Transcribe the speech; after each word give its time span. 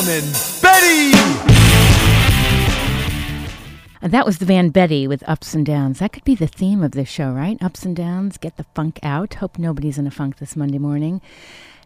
Betty! 0.00 1.12
And 4.00 4.12
that 4.12 4.24
was 4.24 4.38
the 4.38 4.46
band 4.46 4.72
Betty 4.72 5.06
with 5.06 5.22
Ups 5.28 5.52
and 5.52 5.66
Downs. 5.66 5.98
That 5.98 6.14
could 6.14 6.24
be 6.24 6.34
the 6.34 6.46
theme 6.46 6.82
of 6.82 6.92
this 6.92 7.06
show, 7.06 7.32
right? 7.32 7.62
Ups 7.62 7.84
and 7.84 7.94
Downs, 7.94 8.38
get 8.38 8.56
the 8.56 8.64
funk 8.74 8.98
out. 9.02 9.34
Hope 9.34 9.58
nobody's 9.58 9.98
in 9.98 10.06
a 10.06 10.10
funk 10.10 10.38
this 10.38 10.56
Monday 10.56 10.78
morning. 10.78 11.20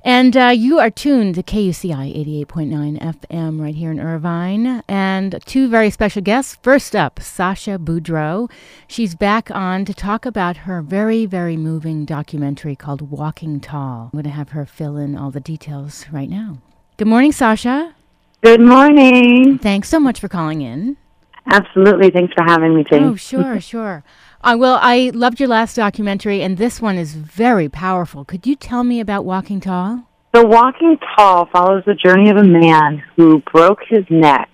And 0.05 0.37
uh, 0.37 0.51
you 0.55 0.79
are 0.79 0.91
tuned 0.91 1.35
to 1.35 1.43
KUCI 1.43 2.45
88.9 2.47 3.01
FM 3.01 3.61
right 3.61 3.75
here 3.75 3.91
in 3.91 3.99
Irvine. 3.99 4.85
And 4.87 5.43
two 5.45 5.69
very 5.69 5.91
special 5.91 6.23
guests. 6.23 6.57
First 6.63 6.95
up, 6.95 7.19
Sasha 7.21 7.81
Boudreau. 7.81 8.49
She's 8.87 9.17
back 9.17 9.51
on 9.51 9.85
to 9.87 9.93
talk 9.93 10.25
about 10.25 10.59
her 10.59 10.83
very, 10.83 11.27
very 11.27 11.57
moving 11.57 12.05
documentary 12.05 12.77
called 12.77 13.11
Walking 13.11 13.59
Tall. 13.59 14.11
I'm 14.13 14.19
going 14.19 14.23
to 14.23 14.31
have 14.31 14.51
her 14.51 14.67
fill 14.67 14.97
in 14.99 15.17
all 15.17 15.33
the 15.33 15.41
details 15.41 16.07
right 16.13 16.31
now. 16.31 16.59
Good 16.97 17.09
morning, 17.09 17.33
Sasha. 17.33 17.97
Good 18.45 18.61
morning. 18.61 19.57
Thanks 19.57 19.89
so 19.89 19.99
much 19.99 20.21
for 20.21 20.29
calling 20.29 20.61
in. 20.61 20.99
Absolutely. 21.47 22.11
Thanks 22.11 22.35
for 22.35 22.45
having 22.45 22.77
me, 22.77 22.85
Jane. 22.85 23.05
Oh, 23.05 23.17
sure, 23.17 23.59
sure. 23.73 24.05
Uh, 24.43 24.55
well, 24.59 24.79
I 24.83 25.13
loved 25.15 25.41
your 25.41 25.49
last 25.49 25.77
documentary, 25.77 26.43
and 26.43 26.59
this 26.59 26.79
one 26.79 26.99
is 26.99 27.15
very 27.15 27.71
powerful. 27.71 28.23
Could 28.23 28.47
you 28.47 28.55
tell 28.55 28.85
me 28.85 29.01
about 29.01 29.25
Walking 29.25 29.61
Tall? 29.61 30.11
So, 30.35 30.45
Walking 30.45 30.99
Tall 31.17 31.49
follows 31.55 31.85
the 31.87 31.95
journey 31.95 32.29
of 32.29 32.37
a 32.37 32.45
man 32.45 33.03
who 33.17 33.41
broke 33.51 33.79
his 33.89 34.05
neck 34.11 34.51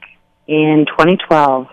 in 0.47 0.87
2012 0.89 1.67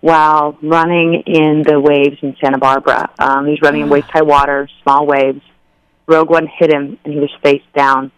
while 0.00 0.58
running 0.64 1.22
in 1.24 1.62
the 1.64 1.78
waves 1.78 2.16
in 2.20 2.34
Santa 2.42 2.58
Barbara. 2.58 3.08
Um, 3.20 3.44
he 3.44 3.52
was 3.52 3.60
running 3.62 3.82
in 3.82 3.88
waist 3.88 4.08
high 4.10 4.22
water, 4.22 4.68
small 4.82 5.06
waves. 5.06 5.40
Rogue 6.08 6.30
One 6.30 6.48
hit 6.48 6.72
him, 6.72 6.98
and 7.04 7.14
he 7.14 7.20
was 7.20 7.30
face 7.44 7.62
down 7.76 8.10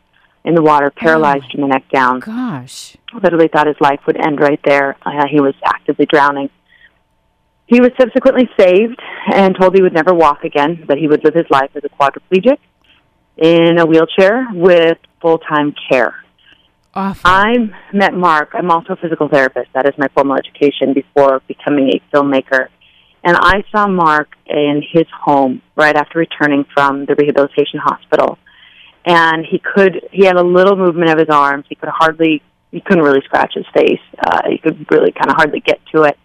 in 0.44 0.54
the 0.54 0.62
water, 0.62 0.90
paralyzed 0.90 1.50
from 1.52 1.62
the 1.62 1.68
neck 1.68 1.88
down. 1.92 2.20
Gosh. 2.20 2.96
Literally 3.14 3.48
thought 3.48 3.66
his 3.66 3.80
life 3.80 4.00
would 4.06 4.16
end 4.16 4.40
right 4.40 4.60
there. 4.64 4.96
Uh, 5.02 5.26
he 5.30 5.40
was 5.40 5.54
actively 5.64 6.06
drowning. 6.06 6.50
He 7.66 7.80
was 7.80 7.90
subsequently 7.98 8.48
saved 8.58 9.00
and 9.32 9.56
told 9.58 9.74
he 9.74 9.82
would 9.82 9.94
never 9.94 10.12
walk 10.12 10.44
again, 10.44 10.84
but 10.86 10.98
he 10.98 11.06
would 11.06 11.24
live 11.24 11.34
his 11.34 11.46
life 11.50 11.70
as 11.74 11.82
a 11.84 11.88
quadriplegic 11.88 12.58
in 13.36 13.78
a 13.78 13.86
wheelchair 13.86 14.46
with 14.52 14.98
full 15.20 15.38
time 15.38 15.74
care. 15.90 16.14
Awful. 16.94 17.22
I 17.24 17.54
met 17.92 18.12
Mark. 18.12 18.50
I'm 18.52 18.70
also 18.70 18.92
a 18.92 18.96
physical 18.96 19.28
therapist. 19.28 19.72
That 19.72 19.86
is 19.86 19.94
my 19.96 20.08
formal 20.08 20.36
education 20.36 20.92
before 20.92 21.40
becoming 21.48 21.90
a 21.94 22.14
filmmaker. 22.14 22.68
And 23.24 23.36
I 23.40 23.64
saw 23.70 23.86
Mark 23.86 24.28
in 24.46 24.82
his 24.92 25.06
home 25.24 25.62
right 25.76 25.96
after 25.96 26.18
returning 26.18 26.66
from 26.74 27.06
the 27.06 27.14
rehabilitation 27.14 27.78
hospital. 27.82 28.38
And 29.04 29.44
he 29.44 29.58
could, 29.58 30.08
he 30.12 30.24
had 30.24 30.36
a 30.36 30.42
little 30.42 30.76
movement 30.76 31.10
of 31.10 31.18
his 31.18 31.28
arms. 31.28 31.66
He 31.68 31.74
could 31.74 31.88
hardly, 31.88 32.42
he 32.70 32.80
couldn't 32.80 33.02
really 33.04 33.20
scratch 33.24 33.54
his 33.54 33.66
face. 33.74 34.00
Uh, 34.24 34.42
he 34.48 34.58
could 34.58 34.86
really 34.90 35.10
kind 35.12 35.28
of 35.30 35.36
hardly 35.36 35.60
get 35.60 35.80
to 35.94 36.02
it. 36.04 36.16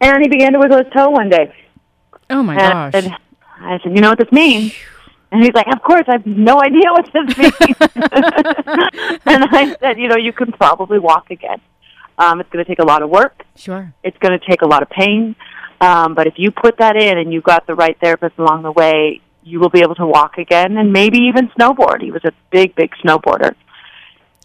And 0.00 0.20
he 0.22 0.28
began 0.28 0.52
to 0.52 0.58
wiggle 0.58 0.78
his 0.78 0.92
toe 0.92 1.10
one 1.10 1.28
day. 1.30 1.52
oh, 2.30 2.42
my 2.42 2.54
And 2.54 2.92
gosh. 3.10 3.18
I 3.60 3.78
said, 3.82 3.94
you 3.94 4.00
know 4.02 4.10
what 4.10 4.18
this 4.18 4.32
means? 4.32 4.74
And 5.32 5.42
he's 5.42 5.54
like, 5.54 5.66
of 5.68 5.82
course, 5.82 6.04
I 6.08 6.12
have 6.12 6.26
no 6.26 6.60
idea 6.60 6.90
what 6.90 7.10
this 7.12 7.38
means. 7.38 7.76
and 9.26 9.44
I 9.44 9.76
said, 9.80 9.98
you 9.98 10.08
know, 10.08 10.16
you 10.16 10.32
can 10.32 10.52
probably 10.52 10.98
walk 10.98 11.30
again. 11.30 11.60
Um, 12.18 12.40
it's 12.40 12.48
going 12.50 12.64
to 12.64 12.68
take 12.68 12.78
a 12.78 12.84
lot 12.84 13.02
of 13.02 13.10
work. 13.10 13.42
Sure. 13.56 13.92
It's 14.02 14.16
going 14.18 14.38
to 14.38 14.46
take 14.46 14.62
a 14.62 14.66
lot 14.66 14.82
of 14.82 14.90
pain. 14.90 15.36
Um, 15.80 16.14
but 16.14 16.26
if 16.26 16.34
you 16.36 16.50
put 16.50 16.78
that 16.78 16.96
in 16.96 17.18
and 17.18 17.32
you 17.32 17.40
got 17.42 17.66
the 17.66 17.74
right 17.74 17.98
therapist 18.00 18.38
along 18.38 18.62
the 18.62 18.72
way, 18.72 19.20
you 19.46 19.60
will 19.60 19.70
be 19.70 19.80
able 19.80 19.94
to 19.94 20.06
walk 20.06 20.38
again 20.38 20.76
and 20.76 20.92
maybe 20.92 21.18
even 21.30 21.48
snowboard. 21.58 22.02
He 22.02 22.10
was 22.10 22.24
a 22.24 22.32
big, 22.50 22.74
big 22.74 22.90
snowboarder. 23.04 23.54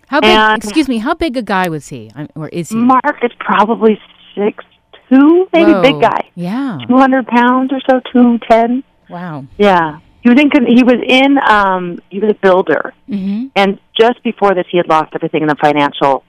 How 0.07 0.21
big, 0.21 0.29
And- 0.29 0.63
excuse 0.63 0.87
me, 0.87 0.99
how 0.99 1.15
big 1.15 1.35
a 1.37 1.41
guy 1.41 1.67
was 1.69 1.87
he? 1.87 2.11
Or 2.35 2.47
is 2.49 2.69
he? 2.69 2.75
Mark 2.75 3.17
is 3.23 3.31
probably 3.39 3.99
six 4.35 4.63
two, 5.09 5.47
maybe 5.51 5.71
Whoa. 5.73 5.81
big 5.81 5.99
guy, 6.01 6.29
Yeah. 6.35 6.77
two 6.87 6.97
hundred 6.97 7.27
pounds 7.27 7.71
or 7.73 7.81
so, 7.89 7.99
two 8.13 8.37
ten. 8.49 8.83
Wow. 9.09 9.45
Yeah, 9.57 9.99
he 10.21 10.29
was 10.29 10.39
in. 10.39 10.65
He 10.67 10.83
was 10.83 10.99
in. 11.05 11.37
Um, 11.49 11.99
he 12.09 12.19
was 12.19 12.31
a 12.31 12.33
builder, 12.35 12.93
hmm 13.07 13.47
and 13.55 13.79
just 13.99 14.21
before 14.23 14.53
this, 14.53 14.65
he 14.71 14.77
had 14.77 14.87
lost 14.87 15.11
everything 15.15 15.41
in 15.41 15.47
the 15.49 15.55
financial, 15.55 16.23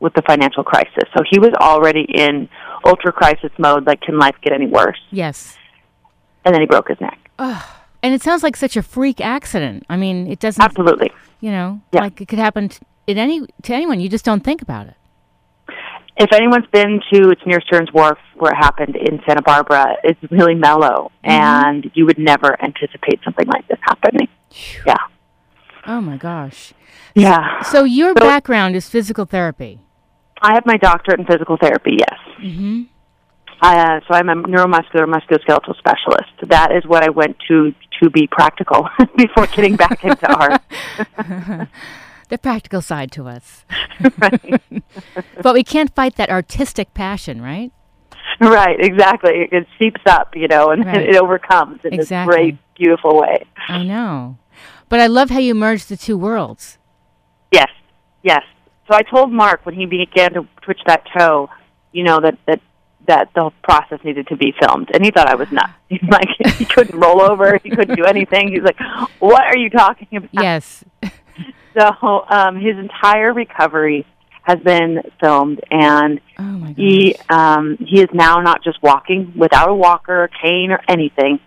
with 0.00 0.12
the 0.14 0.22
financial 0.22 0.64
crisis. 0.64 1.04
So 1.16 1.22
he 1.30 1.38
was 1.38 1.52
already 1.60 2.02
in 2.02 2.48
ultra 2.84 3.12
crisis 3.12 3.50
mode. 3.58 3.86
Like, 3.86 4.00
can 4.02 4.18
life 4.18 4.36
get 4.42 4.52
any 4.52 4.66
worse? 4.66 5.00
Yes. 5.10 5.56
And 6.44 6.54
then 6.54 6.60
he 6.60 6.66
broke 6.66 6.88
his 6.88 7.00
neck. 7.00 7.18
And 8.06 8.14
it 8.14 8.22
sounds 8.22 8.44
like 8.44 8.56
such 8.56 8.76
a 8.76 8.82
freak 8.82 9.20
accident. 9.20 9.84
I 9.90 9.96
mean, 9.96 10.28
it 10.28 10.38
doesn't, 10.38 10.62
Absolutely. 10.62 11.10
you 11.40 11.50
know, 11.50 11.80
Yeah. 11.92 12.02
like 12.02 12.20
it 12.20 12.28
could 12.28 12.38
happen 12.38 12.68
to, 12.68 12.80
it 13.08 13.16
any, 13.18 13.44
to 13.62 13.74
anyone. 13.74 13.98
You 13.98 14.08
just 14.08 14.24
don't 14.24 14.44
think 14.44 14.62
about 14.62 14.86
it. 14.86 14.94
If 16.16 16.32
anyone's 16.32 16.68
been 16.72 17.00
to 17.12 17.30
it's 17.30 17.42
near 17.44 17.60
Stearns 17.62 17.92
Wharf 17.92 18.16
where 18.36 18.52
it 18.52 18.56
happened 18.56 18.94
in 18.94 19.20
Santa 19.26 19.42
Barbara, 19.42 19.96
it's 20.04 20.20
really 20.30 20.54
mellow, 20.54 21.10
and 21.24 21.90
you 21.94 22.06
would 22.06 22.16
never 22.18 22.56
anticipate 22.62 23.18
something 23.24 23.48
like 23.48 23.66
this 23.66 23.78
happening. 23.82 24.28
Yeah. 24.86 24.94
Oh 25.84 26.00
my 26.00 26.16
gosh. 26.16 26.74
Yeah. 27.16 27.60
So 27.62 27.82
your 27.82 28.10
So- 28.16 28.20
background 28.20 28.76
is 28.76 28.88
physical 28.88 29.24
therapy. 29.24 29.80
I 30.40 30.54
have 30.54 30.64
my 30.64 30.76
doctorate 30.76 31.18
in 31.18 31.26
physical 31.26 31.56
therapy, 31.56 31.96
yes. 31.98 32.18
hmm 32.38 32.82
Uh, 33.62 34.00
so 34.06 34.12
I'm 34.14 34.28
a 34.28 34.34
neuromuscular 34.36 35.06
musculoskeletal 35.06 35.74
specialist. 35.78 36.30
That 36.42 36.72
is 36.76 36.84
what 36.86 37.02
I 37.02 37.08
went 37.10 37.36
to 37.48 37.72
to 38.02 38.10
be 38.10 38.26
practical 38.26 38.88
before 39.16 39.46
getting 39.48 39.76
back 39.76 40.04
into 40.04 40.32
art. 40.32 40.62
The 42.28 42.38
practical 42.38 42.82
side 42.82 43.12
to 43.12 43.28
us. 43.28 43.64
right. 44.18 44.60
But 45.42 45.54
we 45.54 45.62
can't 45.62 45.94
fight 45.94 46.16
that 46.16 46.28
artistic 46.28 46.92
passion, 46.92 47.40
right? 47.40 47.70
right, 48.40 48.76
exactly. 48.80 49.48
It 49.52 49.68
seeps 49.78 50.00
up, 50.06 50.34
you 50.34 50.48
know, 50.48 50.70
and 50.70 50.84
Right. 50.84 51.08
it 51.08 51.14
overcomes 51.14 51.78
in 51.84 51.94
Exactly. 51.94 52.26
this 52.26 52.36
great, 52.36 52.58
beautiful 52.76 53.20
way. 53.20 53.44
I 53.68 53.84
know. 53.84 54.38
But 54.88 54.98
I 54.98 55.06
love 55.06 55.30
how 55.30 55.38
you 55.38 55.54
merge 55.54 55.84
the 55.86 55.96
two 55.96 56.18
worlds. 56.18 56.78
Yes, 57.52 57.70
yes. 58.24 58.42
So 58.90 58.96
I 58.96 59.02
told 59.02 59.30
Mark 59.32 59.64
when 59.64 59.76
he 59.76 59.86
began 59.86 60.32
to 60.34 60.48
twitch 60.62 60.80
that 60.86 61.04
toe, 61.16 61.48
you 61.92 62.02
know, 62.02 62.18
that 62.20 62.38
that 62.46 62.60
that 63.06 63.30
the 63.34 63.50
process 63.62 64.00
needed 64.04 64.26
to 64.28 64.36
be 64.36 64.52
filmed, 64.60 64.90
and 64.94 65.04
he 65.04 65.10
thought 65.10 65.28
I 65.28 65.34
was 65.34 65.50
nuts. 65.52 65.72
He's 65.88 66.02
like, 66.10 66.28
he 66.56 66.64
couldn't 66.64 66.98
roll 66.98 67.22
over, 67.22 67.58
he 67.62 67.70
couldn't 67.70 67.96
do 67.96 68.04
anything. 68.04 68.48
He's 68.48 68.62
like, 68.62 68.78
"What 69.20 69.44
are 69.46 69.56
you 69.56 69.70
talking 69.70 70.08
about?" 70.16 70.30
Yes. 70.32 70.84
So 71.78 72.24
um, 72.30 72.56
his 72.56 72.78
entire 72.78 73.34
recovery 73.34 74.06
has 74.40 74.58
been 74.60 75.02
filmed, 75.20 75.60
and 75.70 76.22
Oh 76.38 76.72
he 76.74 77.16
um, 77.28 77.76
he 77.78 78.00
is 78.00 78.08
now 78.14 78.40
not 78.40 78.64
just 78.64 78.82
walking 78.82 79.34
without 79.36 79.68
a 79.68 79.74
walker, 79.74 80.22
or 80.24 80.28
cane, 80.28 80.70
or 80.70 80.80
anything. 80.88 81.38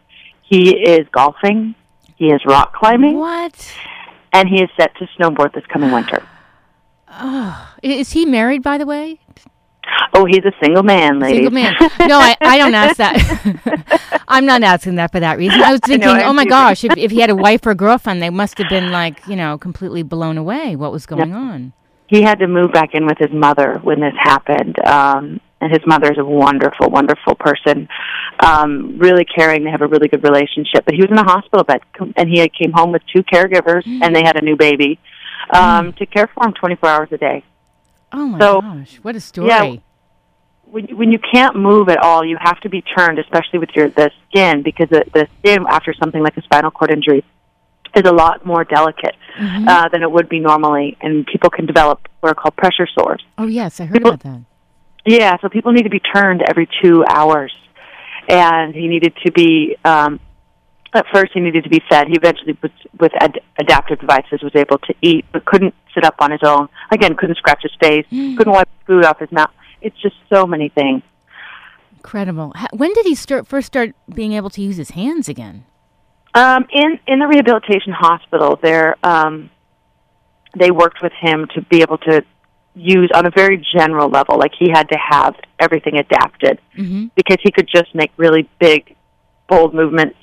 He 0.43 0.77
is 0.77 1.07
golfing. 1.11 1.73
He 2.15 2.27
is 2.27 2.41
rock 2.45 2.75
climbing, 2.75 3.17
What? 3.17 3.73
and 4.31 4.47
he 4.47 4.61
is 4.61 4.69
set 4.79 4.95
to 4.97 5.07
snowboard 5.17 5.53
this 5.55 5.65
coming 5.65 5.89
winter. 5.91 6.21
Oh, 7.09 7.73
is 7.81 8.12
he 8.12 8.25
married, 8.27 8.62
by 8.62 8.77
the 8.77 8.85
way? 8.85 9.19
Oh, 10.13 10.25
he's 10.25 10.44
a 10.46 10.51
single 10.62 10.84
man, 10.84 11.19
lady. 11.19 11.36
Single 11.38 11.51
man. 11.54 11.75
No, 12.07 12.19
I, 12.19 12.36
I 12.42 12.57
don't 12.57 12.74
ask 12.74 12.98
that. 12.98 14.22
I'm 14.28 14.46
not 14.46 14.63
asking 14.63 14.96
that 14.96 15.12
for 15.12 15.19
that 15.19 15.38
reason. 15.38 15.62
I 15.62 15.72
was 15.72 15.80
thinking, 15.86 16.10
I 16.10 16.24
oh 16.24 16.34
my 16.34 16.46
gosh, 16.46 16.84
if, 16.84 16.98
if 16.98 17.12
he 17.12 17.19
had 17.22 17.30
a 17.30 17.36
wife 17.36 17.66
or 17.66 17.74
girlfriend, 17.74 18.22
they 18.22 18.30
must 18.30 18.57
have 18.57 18.69
been 18.69 18.92
like, 18.92 19.25
you 19.28 19.36
know, 19.36 19.57
completely 19.57 20.04
blown 20.04 20.38
away 20.38 20.75
what 20.75 20.92
was 20.92 21.06
going 21.06 21.34
on. 21.34 21.74
he 22.07 22.22
had 22.22 22.40
to 22.40 22.48
move 22.48 22.72
back 22.72 22.94
in 22.94 23.06
with 23.06 23.18
his 23.18 23.31
mother 23.31 23.80
when 23.84 24.00
this 24.00 24.13
happened. 24.18 24.78
Um, 24.86 25.40
and 25.62 25.72
his 25.72 25.81
mother 25.86 26.10
is 26.12 26.18
a 26.18 26.24
wonderful, 26.24 26.90
wonderful 26.90 27.36
person, 27.36 27.90
um, 28.40 28.98
really 28.98 29.25
caring. 29.25 29.66
They 29.66 29.72
have 29.72 29.81
a 29.81 29.88
really 29.88 30.07
good 30.07 30.24
relationship. 30.24 30.86
But 30.86 30.94
he 30.96 31.01
was 31.01 31.12
in 31.12 31.18
a 31.18 31.24
hospital 31.24 31.66
bed, 31.66 31.81
and 32.16 32.30
he 32.30 32.40
had 32.40 32.54
came 32.54 32.72
home 32.72 32.94
with 32.94 33.01
two 33.13 33.24
caregivers, 33.24 33.86
and 33.86 34.16
they 34.16 34.24
had 34.24 34.38
a 34.38 34.42
new 34.42 34.56
baby 34.56 35.00
um, 35.54 35.92
to 35.94 36.06
care 36.06 36.28
for 36.34 36.46
him 36.46 36.54
24 36.54 36.90
hours 36.90 37.10
a 37.12 37.18
day. 37.18 37.44
Oh 38.13 38.25
my 38.25 38.40
So, 38.40 38.62
gosh, 38.62 38.96
what 39.01 39.16
a 39.18 39.19
story. 39.19 39.48
yeah, 39.50 39.75
when 40.71 40.86
when 40.98 41.12
you 41.12 41.19
can't 41.19 41.56
move 41.56 41.89
at 41.89 41.98
all, 42.00 42.24
you 42.25 42.38
have 42.39 42.60
to 42.62 42.69
be 42.69 42.81
turned, 42.81 43.19
especially 43.19 43.60
with 43.60 43.69
your 43.75 43.89
the 43.89 44.12
skin, 44.30 44.62
because 44.63 44.89
the, 44.89 45.04
the 45.13 45.27
skin 45.39 45.66
after 45.69 45.94
something 45.94 46.21
like 46.21 46.38
a 46.38 46.42
spinal 46.44 46.71
cord 46.71 46.92
injury 46.92 47.24
is 47.95 48.04
a 48.06 48.12
lot 48.13 48.45
more 48.45 48.63
delicate 48.63 49.16
uh, 49.68 49.89
than 49.89 50.04
it 50.04 50.12
would 50.12 50.30
be 50.30 50.39
normally, 50.39 50.95
and 51.01 51.25
people 51.25 51.50
can 51.50 51.66
develop 51.66 52.07
what 52.19 52.30
are 52.31 52.36
called 52.36 52.56
pressure 52.56 52.88
sores. 52.98 53.24
Oh, 53.38 53.48
yes, 53.48 53.80
I 53.80 53.86
heard 53.86 53.98
about 54.01 54.19
that. 54.21 54.42
Yeah, 55.06 55.38
so 55.42 55.50
people 55.50 55.71
need 55.71 55.83
to 55.83 55.89
be 55.89 56.00
turned 56.00 56.44
every 56.48 56.68
two 56.83 57.04
hours, 57.10 57.56
and 58.27 58.75
he 58.75 58.88
needed 58.88 59.13
to 59.25 59.31
be. 59.31 59.75
Um, 59.83 60.19
at 60.92 61.06
first, 61.13 61.31
he 61.33 61.39
needed 61.39 61.63
to 61.65 61.69
be 61.69 61.81
fed. 61.88 62.07
He 62.07 62.15
eventually, 62.15 62.57
with, 62.63 62.72
with 63.00 63.12
ad- 63.19 63.42
adaptive 63.60 64.00
devices, 64.00 64.42
was 64.42 64.56
able 64.56 64.80
to 64.80 64.94
eat, 65.04 65.24
but 65.31 65.45
couldn't 65.45 65.75
sit 65.94 66.04
up 66.04 66.15
on 66.19 66.31
his 66.31 66.42
own. 66.44 66.68
Again, 66.92 67.15
couldn't 67.15 67.38
scratch 67.38 67.62
his 67.62 67.72
face, 67.80 68.06
couldn't 68.38 68.54
wipe 68.54 68.69
food 68.88 69.06
off 69.06 69.19
his 69.19 69.31
mouth. 69.31 69.51
It's 69.81 69.99
just 70.01 70.15
so 70.31 70.45
many 70.45 70.69
things. 70.69 71.01
Incredible. 71.97 72.53
When 72.73 72.93
did 72.93 73.05
he 73.05 73.15
start 73.15 73.47
first 73.47 73.67
start 73.67 73.93
being 74.13 74.33
able 74.33 74.49
to 74.51 74.61
use 74.61 74.77
his 74.77 74.91
hands 74.91 75.27
again? 75.27 75.65
Um, 76.33 76.65
in 76.71 76.99
in 77.07 77.19
the 77.19 77.27
rehabilitation 77.27 77.91
hospital, 77.93 78.57
there 78.61 78.95
um, 79.03 79.49
they 80.57 80.71
worked 80.71 81.01
with 81.01 81.11
him 81.19 81.47
to 81.55 81.61
be 81.63 81.81
able 81.81 81.97
to 81.99 82.23
use 82.75 83.11
on 83.13 83.25
a 83.25 83.31
very 83.35 83.63
general 83.75 84.09
level. 84.09 84.37
Like 84.37 84.51
he 84.57 84.69
had 84.71 84.87
to 84.89 84.97
have 84.97 85.35
everything 85.59 85.97
adapted 85.97 86.59
Mm-hmm. 86.77 87.07
because 87.15 87.37
he 87.43 87.51
could 87.51 87.67
just 87.67 87.93
make 87.93 88.11
really 88.15 88.47
big, 88.59 88.95
bold 89.49 89.73
movements 89.73 90.15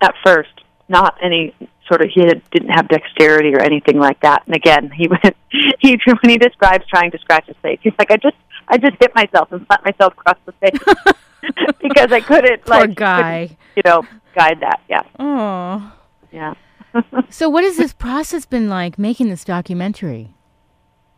at 0.00 0.14
first. 0.24 0.48
Not 0.88 1.16
any 1.22 1.54
sort 1.92 2.00
of 2.02 2.08
he 2.14 2.20
had, 2.22 2.40
didn't 2.50 2.70
have 2.70 2.88
dexterity 2.88 3.52
or 3.54 3.60
anything 3.60 3.98
like 3.98 4.20
that. 4.20 4.42
And 4.46 4.54
again, 4.56 4.90
he 4.90 5.08
went 5.14 5.36
he 5.80 5.98
when 6.06 6.30
he 6.30 6.38
describes 6.38 6.84
trying 6.88 7.10
to 7.10 7.18
scratch 7.18 7.46
his 7.46 7.56
face, 7.62 7.78
he's 7.82 7.92
like, 7.98 8.10
I 8.10 8.16
just 8.16 8.36
I 8.68 8.78
just 8.78 8.96
hit 9.00 9.14
myself 9.14 9.52
and 9.52 9.66
slapped 9.66 9.84
myself 9.84 10.14
across 10.14 10.38
the 10.46 10.52
face 10.52 10.78
because 11.82 12.12
I 12.12 12.20
couldn't 12.20 12.64
Poor 12.64 12.78
like 12.78 12.94
guy. 12.94 13.48
couldn't, 13.48 13.58
you 13.76 13.82
know 13.84 14.02
guide 14.34 14.60
that. 14.60 14.80
Yeah, 14.88 15.02
Oh. 15.18 15.92
yeah. 16.32 16.54
So, 17.30 17.48
what 17.48 17.64
has 17.64 17.76
this 17.78 17.92
process 17.94 18.44
been 18.44 18.68
like 18.68 18.98
making 18.98 19.28
this 19.30 19.44
documentary? 19.44 20.34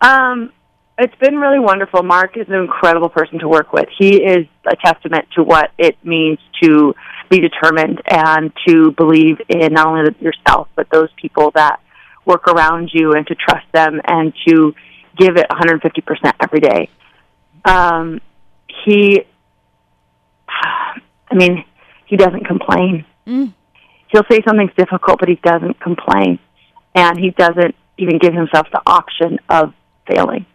Um, 0.00 0.52
it's 0.98 1.14
been 1.16 1.36
really 1.36 1.58
wonderful. 1.58 2.02
Mark 2.02 2.36
is 2.36 2.46
an 2.48 2.54
incredible 2.54 3.08
person 3.08 3.40
to 3.40 3.48
work 3.48 3.72
with. 3.72 3.88
He 3.98 4.22
is 4.22 4.46
a 4.66 4.76
testament 4.76 5.26
to 5.36 5.42
what 5.42 5.72
it 5.76 5.96
means 6.04 6.38
to 6.62 6.94
be 7.28 7.40
determined 7.40 8.00
and 8.08 8.52
to 8.68 8.92
believe 8.92 9.40
in 9.48 9.72
not 9.72 9.88
only 9.88 10.14
yourself, 10.20 10.68
but 10.76 10.88
those 10.90 11.08
people 11.20 11.50
that 11.52 11.80
work 12.24 12.46
around 12.46 12.90
you 12.92 13.12
and 13.12 13.26
to 13.26 13.34
trust 13.34 13.66
them 13.72 14.00
and 14.06 14.32
to 14.46 14.74
give 15.18 15.36
it 15.36 15.46
150% 15.50 16.32
every 16.40 16.60
day. 16.60 16.88
Um, 17.64 18.20
he, 18.84 19.22
I 20.48 21.34
mean, 21.34 21.64
he 22.06 22.16
doesn't 22.16 22.46
complain. 22.46 23.04
He'll 24.08 24.24
say 24.30 24.42
something's 24.46 24.74
difficult, 24.76 25.18
but 25.18 25.28
he 25.28 25.40
doesn't 25.42 25.80
complain. 25.80 26.38
And 26.94 27.18
he 27.18 27.30
doesn't 27.30 27.74
even 27.98 28.18
give 28.18 28.32
himself 28.32 28.68
the 28.72 28.80
option 28.86 29.40
of 29.48 29.74
failing. 30.06 30.46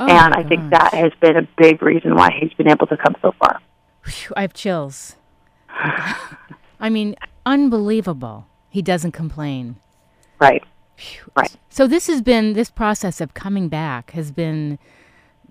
Oh, 0.00 0.06
and 0.06 0.34
I 0.34 0.42
think 0.44 0.70
that 0.70 0.94
has 0.94 1.12
been 1.20 1.36
a 1.36 1.48
big 1.56 1.82
reason 1.82 2.14
why 2.14 2.30
he's 2.38 2.52
been 2.54 2.68
able 2.68 2.86
to 2.86 2.96
come 2.96 3.16
so 3.20 3.32
far. 3.38 3.60
I 4.36 4.42
have 4.42 4.54
chills. 4.54 5.16
I 6.80 6.88
mean, 6.90 7.16
unbelievable. 7.44 8.46
He 8.70 8.82
doesn't 8.82 9.12
complain. 9.12 9.76
Right. 10.38 10.62
Right. 11.36 11.56
So 11.68 11.86
this 11.86 12.06
has 12.08 12.22
been 12.22 12.54
this 12.54 12.70
process 12.70 13.20
of 13.20 13.34
coming 13.34 13.68
back 13.68 14.10
has 14.12 14.32
been 14.32 14.78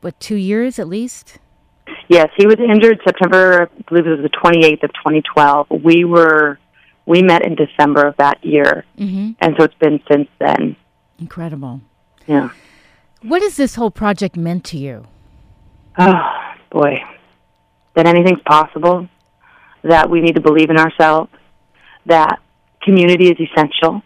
what 0.01 0.19
two 0.19 0.35
years 0.35 0.79
at 0.79 0.87
least. 0.87 1.39
Yes, 2.09 2.29
he 2.37 2.45
was 2.45 2.57
injured 2.59 2.99
September, 3.05 3.63
I 3.63 3.81
believe 3.83 4.07
it 4.07 4.21
was 4.21 4.29
the 4.29 4.29
28th 4.29 4.83
of 4.83 4.93
2012. 4.93 5.67
We 5.83 6.03
were, 6.03 6.59
we 7.05 7.21
met 7.21 7.45
in 7.45 7.55
December 7.55 8.07
of 8.07 8.17
that 8.17 8.43
year. 8.43 8.85
Mm-hmm. 8.97 9.31
And 9.39 9.55
so 9.57 9.63
it's 9.63 9.75
been 9.75 10.01
since 10.09 10.27
then. 10.39 10.75
Incredible. 11.19 11.81
Yeah. 12.25 12.49
What 13.21 13.41
has 13.41 13.55
this 13.57 13.75
whole 13.75 13.91
project 13.91 14.35
meant 14.37 14.63
to 14.65 14.77
you? 14.77 15.05
Oh, 15.97 16.21
boy. 16.71 17.01
That 17.95 18.05
anything's 18.05 18.41
possible, 18.45 19.09
that 19.83 20.09
we 20.09 20.21
need 20.21 20.35
to 20.35 20.41
believe 20.41 20.69
in 20.69 20.77
ourselves, 20.77 21.31
that 22.05 22.39
community 22.83 23.29
is 23.29 23.37
essential, 23.39 24.01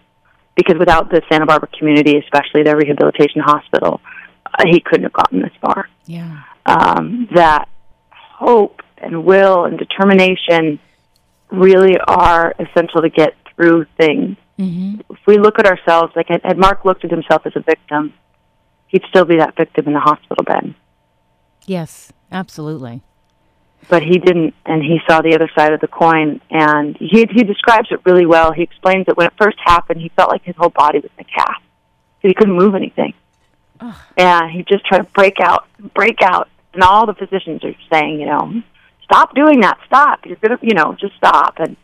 because 0.55 0.77
without 0.79 1.09
the 1.09 1.21
Santa 1.29 1.45
Barbara 1.45 1.69
community, 1.77 2.17
especially 2.17 2.63
their 2.63 2.77
rehabilitation 2.77 3.41
hospital, 3.41 3.99
uh, 4.45 4.63
he 4.65 4.79
couldn't 4.79 5.03
have 5.03 5.13
gotten 5.13 5.41
this 5.41 5.51
far. 5.61 5.89
Yeah. 6.05 6.43
um, 6.65 7.27
that 7.33 7.67
hope 8.11 8.81
and 8.97 9.25
will 9.25 9.65
and 9.65 9.77
determination 9.77 10.79
really 11.49 11.97
are 12.07 12.53
essential 12.59 13.01
to 13.01 13.09
get 13.09 13.35
through 13.55 13.85
things. 13.97 14.37
Mm-hmm. 14.59 15.01
If 15.09 15.19
we 15.25 15.37
look 15.37 15.59
at 15.59 15.65
ourselves, 15.65 16.13
like 16.15 16.27
had 16.29 16.41
had 16.43 16.57
Mark 16.57 16.85
looked 16.85 17.03
at 17.03 17.11
himself 17.11 17.45
as 17.45 17.53
a 17.55 17.61
victim, 17.61 18.13
he'd 18.91 19.03
still 19.09 19.25
be 19.25 19.37
that 19.37 19.55
victim 19.55 19.87
in 19.87 19.93
the 19.93 19.99
hospital 19.99 20.43
bed. 20.43 20.75
Yes, 21.65 22.11
absolutely. 22.31 23.01
But 23.89 24.03
he 24.03 24.19
didn't, 24.19 24.53
and 24.65 24.83
he 24.83 24.99
saw 25.09 25.21
the 25.21 25.33
other 25.33 25.49
side 25.55 25.73
of 25.73 25.79
the 25.81 25.87
coin, 25.87 26.39
and 26.51 26.95
he 26.97 27.25
he 27.31 27.43
describes 27.43 27.87
it 27.91 27.99
really 28.05 28.27
well. 28.27 28.51
He 28.51 28.61
explains 28.61 29.07
that 29.07 29.17
when 29.17 29.25
it 29.25 29.33
first 29.41 29.57
happened, 29.63 29.99
he 29.99 30.09
felt 30.09 30.29
like 30.29 30.43
his 30.43 30.55
whole 30.55 30.69
body 30.69 30.99
was 30.99 31.09
in 31.17 31.25
a 31.25 31.27
cast. 31.27 31.61
He 32.19 32.33
couldn't 32.35 32.55
move 32.55 32.75
anything. 32.75 33.13
And 34.15 34.51
he 34.51 34.63
just 34.63 34.85
tried 34.85 34.99
to 34.99 35.03
break 35.05 35.39
out, 35.41 35.67
break 35.95 36.21
out. 36.21 36.49
And 36.73 36.83
all 36.83 37.07
the 37.07 37.15
physicians 37.15 37.63
are 37.63 37.73
saying, 37.91 38.19
you 38.19 38.27
know, 38.27 38.61
stop 39.03 39.33
doing 39.33 39.61
that. 39.61 39.79
Stop. 39.87 40.25
You're 40.25 40.35
to, 40.35 40.59
you 40.61 40.75
know, 40.75 40.95
just 40.99 41.15
stop. 41.15 41.55
And 41.57 41.75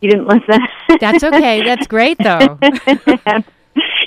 he 0.00 0.08
didn't 0.08 0.26
listen. 0.26 0.60
That's 1.00 1.22
okay. 1.22 1.62
That's 1.62 1.86
great 1.86 2.18
though. 2.18 2.58
and 2.60 3.44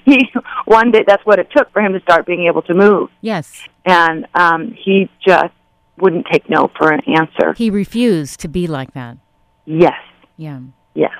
he, 0.07 0.31
one 0.65 0.91
day, 0.91 1.03
that's 1.05 1.25
what 1.25 1.37
it 1.37 1.49
took 1.55 1.71
for 1.71 1.81
him 1.81 1.93
to 1.93 1.99
start 1.99 2.25
being 2.25 2.47
able 2.47 2.61
to 2.63 2.73
move. 2.73 3.09
Yes. 3.21 3.67
And 3.85 4.25
um, 4.33 4.71
he 4.71 5.09
just 5.25 5.53
wouldn't 5.97 6.25
take 6.31 6.49
no 6.49 6.71
for 6.77 6.91
an 6.91 7.01
answer. 7.05 7.53
He 7.55 7.69
refused 7.69 8.39
to 8.39 8.47
be 8.47 8.65
like 8.65 8.93
that. 8.93 9.17
Yes. 9.65 9.99
Yeah. 10.37 10.61
Yes. 10.93 11.11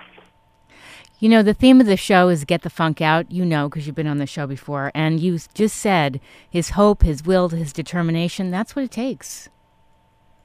You 1.20 1.30
know, 1.30 1.44
the 1.44 1.54
theme 1.54 1.82
of 1.82 1.88
the 1.88 1.98
show 1.98 2.30
is 2.30 2.46
Get 2.46 2.62
the 2.62 2.70
Funk 2.70 3.02
Out. 3.02 3.32
You 3.32 3.44
know, 3.44 3.68
because 3.68 3.86
you've 3.88 3.96
been 3.96 4.08
on 4.08 4.20
the 4.20 4.26
show 4.26 4.48
before. 4.48 4.92
And 4.96 5.20
you 5.20 5.38
just 5.54 5.76
said 5.76 6.22
his 6.50 6.72
hope, 6.72 7.02
his 7.04 7.24
will, 7.24 7.50
his 7.50 7.74
determination, 7.74 8.52
that's 8.52 8.76
what 8.76 8.86
it 8.86 8.92
takes. 8.92 9.50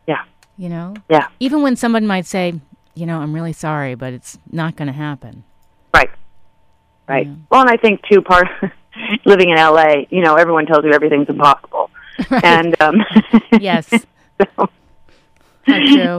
Yeah. 0.09 0.25
You 0.57 0.69
know? 0.69 0.95
Yeah. 1.09 1.29
Even 1.41 1.63
when 1.63 1.77
someone 1.77 2.07
might 2.07 2.27
say, 2.27 2.61
you 2.95 3.07
know, 3.07 3.21
I'm 3.21 3.35
really 3.35 3.53
sorry, 3.53 3.95
but 3.95 4.13
it's 4.13 4.39
not 4.51 4.77
going 4.77 4.89
to 4.89 4.93
happen. 4.93 5.45
Right. 7.09 7.27
Right. 7.27 7.37
Well, 7.51 7.61
and 7.63 7.71
I 7.71 7.77
think 7.77 8.01
too, 8.11 8.23
part 8.23 8.49
living 9.25 9.51
in 9.51 9.57
LA, 9.57 10.05
you 10.11 10.23
know, 10.23 10.35
everyone 10.35 10.67
tells 10.67 10.85
you 10.85 10.93
everything's 10.93 11.29
impossible, 11.29 11.91
and 12.31 12.81
um, 12.81 12.97
Yes. 13.61 13.89
so 13.89 14.69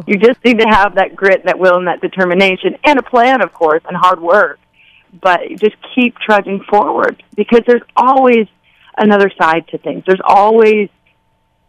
you 0.07 0.17
just 0.17 0.43
need 0.45 0.59
to 0.59 0.67
have 0.67 0.95
that 0.95 1.15
grit, 1.15 1.45
that 1.45 1.59
will, 1.59 1.77
and 1.77 1.87
that 1.87 2.01
determination, 2.01 2.77
and 2.83 2.99
a 2.99 3.03
plan, 3.03 3.41
of 3.41 3.53
course, 3.53 3.81
and 3.87 3.95
hard 3.95 4.21
work. 4.21 4.59
But 5.21 5.41
just 5.57 5.75
keep 5.93 6.17
trudging 6.17 6.63
forward 6.69 7.21
because 7.35 7.61
there's 7.67 7.83
always 7.95 8.47
another 8.97 9.31
side 9.39 9.67
to 9.69 9.77
things. 9.77 10.03
There's 10.07 10.21
always 10.23 10.89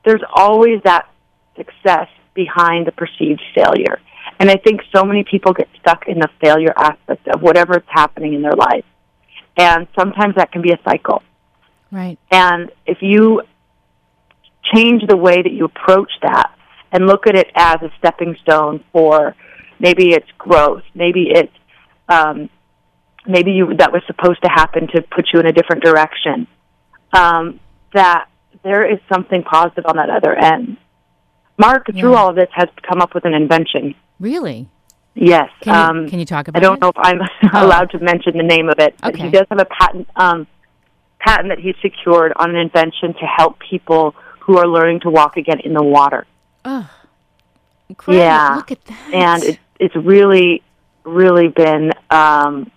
there's 0.04 0.22
always 0.34 0.82
that 0.84 1.08
success 1.56 2.08
behind 2.34 2.86
the 2.86 2.92
perceived 2.92 3.42
failure. 3.54 4.00
And 4.38 4.50
I 4.50 4.56
think 4.56 4.80
so 4.94 5.04
many 5.04 5.24
people 5.24 5.52
get 5.52 5.68
stuck 5.80 6.08
in 6.08 6.18
the 6.18 6.28
failure 6.40 6.72
aspect 6.76 7.28
of 7.28 7.40
whatever's 7.40 7.84
happening 7.86 8.34
in 8.34 8.42
their 8.42 8.56
life. 8.56 8.84
And 9.56 9.86
sometimes 9.96 10.34
that 10.36 10.52
can 10.52 10.62
be 10.62 10.72
a 10.72 10.78
cycle. 10.84 11.22
Right. 11.90 12.18
And 12.30 12.70
if 12.86 12.98
you 13.00 13.42
change 14.74 15.02
the 15.06 15.16
way 15.16 15.42
that 15.42 15.52
you 15.52 15.64
approach 15.64 16.10
that 16.22 16.50
and 16.90 17.06
look 17.06 17.26
at 17.26 17.36
it 17.36 17.50
as 17.54 17.76
a 17.82 17.90
stepping 17.98 18.36
stone 18.42 18.82
for 18.92 19.34
maybe 19.78 20.12
it's 20.12 20.30
growth, 20.38 20.82
maybe 20.94 21.30
it's 21.30 21.52
um, 22.08 22.50
maybe 23.26 23.52
you 23.52 23.74
that 23.76 23.92
was 23.92 24.02
supposed 24.06 24.42
to 24.42 24.48
happen 24.48 24.88
to 24.88 25.02
put 25.02 25.28
you 25.32 25.40
in 25.40 25.46
a 25.46 25.52
different 25.52 25.82
direction. 25.82 26.46
Um, 27.12 27.60
that 27.92 28.28
there 28.64 28.90
is 28.90 28.98
something 29.12 29.42
positive 29.42 29.84
on 29.86 29.96
that 29.96 30.10
other 30.10 30.34
end. 30.34 30.78
Mark, 31.56 31.86
through 31.86 32.14
all 32.14 32.30
of 32.30 32.36
this, 32.36 32.48
has 32.52 32.68
come 32.88 33.00
up 33.00 33.14
with 33.14 33.24
an 33.24 33.34
invention. 33.34 33.94
Really? 34.18 34.68
Yes. 35.14 35.48
Can 35.60 35.74
you, 35.74 36.00
um, 36.02 36.08
can 36.08 36.18
you 36.18 36.24
talk 36.24 36.48
about? 36.48 36.60
I 36.60 36.64
don't 36.64 36.76
it? 36.76 36.80
know 36.80 36.88
if 36.88 36.96
I'm 36.98 37.20
Oh. 37.54 37.64
allowed 37.66 37.90
to 37.90 37.98
mention 38.00 38.36
the 38.36 38.42
name 38.42 38.68
of 38.68 38.78
it, 38.78 38.94
but 39.00 39.14
Okay. 39.14 39.24
he 39.24 39.30
does 39.30 39.46
have 39.50 39.60
a 39.60 39.64
patent 39.64 40.08
um, 40.16 40.46
patent 41.20 41.48
that 41.50 41.58
he's 41.60 41.76
secured 41.80 42.32
on 42.36 42.50
an 42.50 42.56
invention 42.56 43.14
to 43.14 43.24
help 43.26 43.58
people 43.60 44.14
who 44.40 44.58
are 44.58 44.66
learning 44.66 45.00
to 45.00 45.10
walk 45.10 45.36
again 45.36 45.60
in 45.60 45.72
the 45.72 45.82
water. 45.82 46.26
Oh, 46.64 46.90
incredible. 47.88 48.22
Yeah. 48.24 48.56
Look 48.56 48.72
at 48.72 48.84
that. 48.86 49.10
And 49.14 49.42
it, 49.44 49.58
it's 49.80 49.94
really, 49.96 50.62
really 51.04 51.48
been 51.48 51.92
um, 52.10 52.70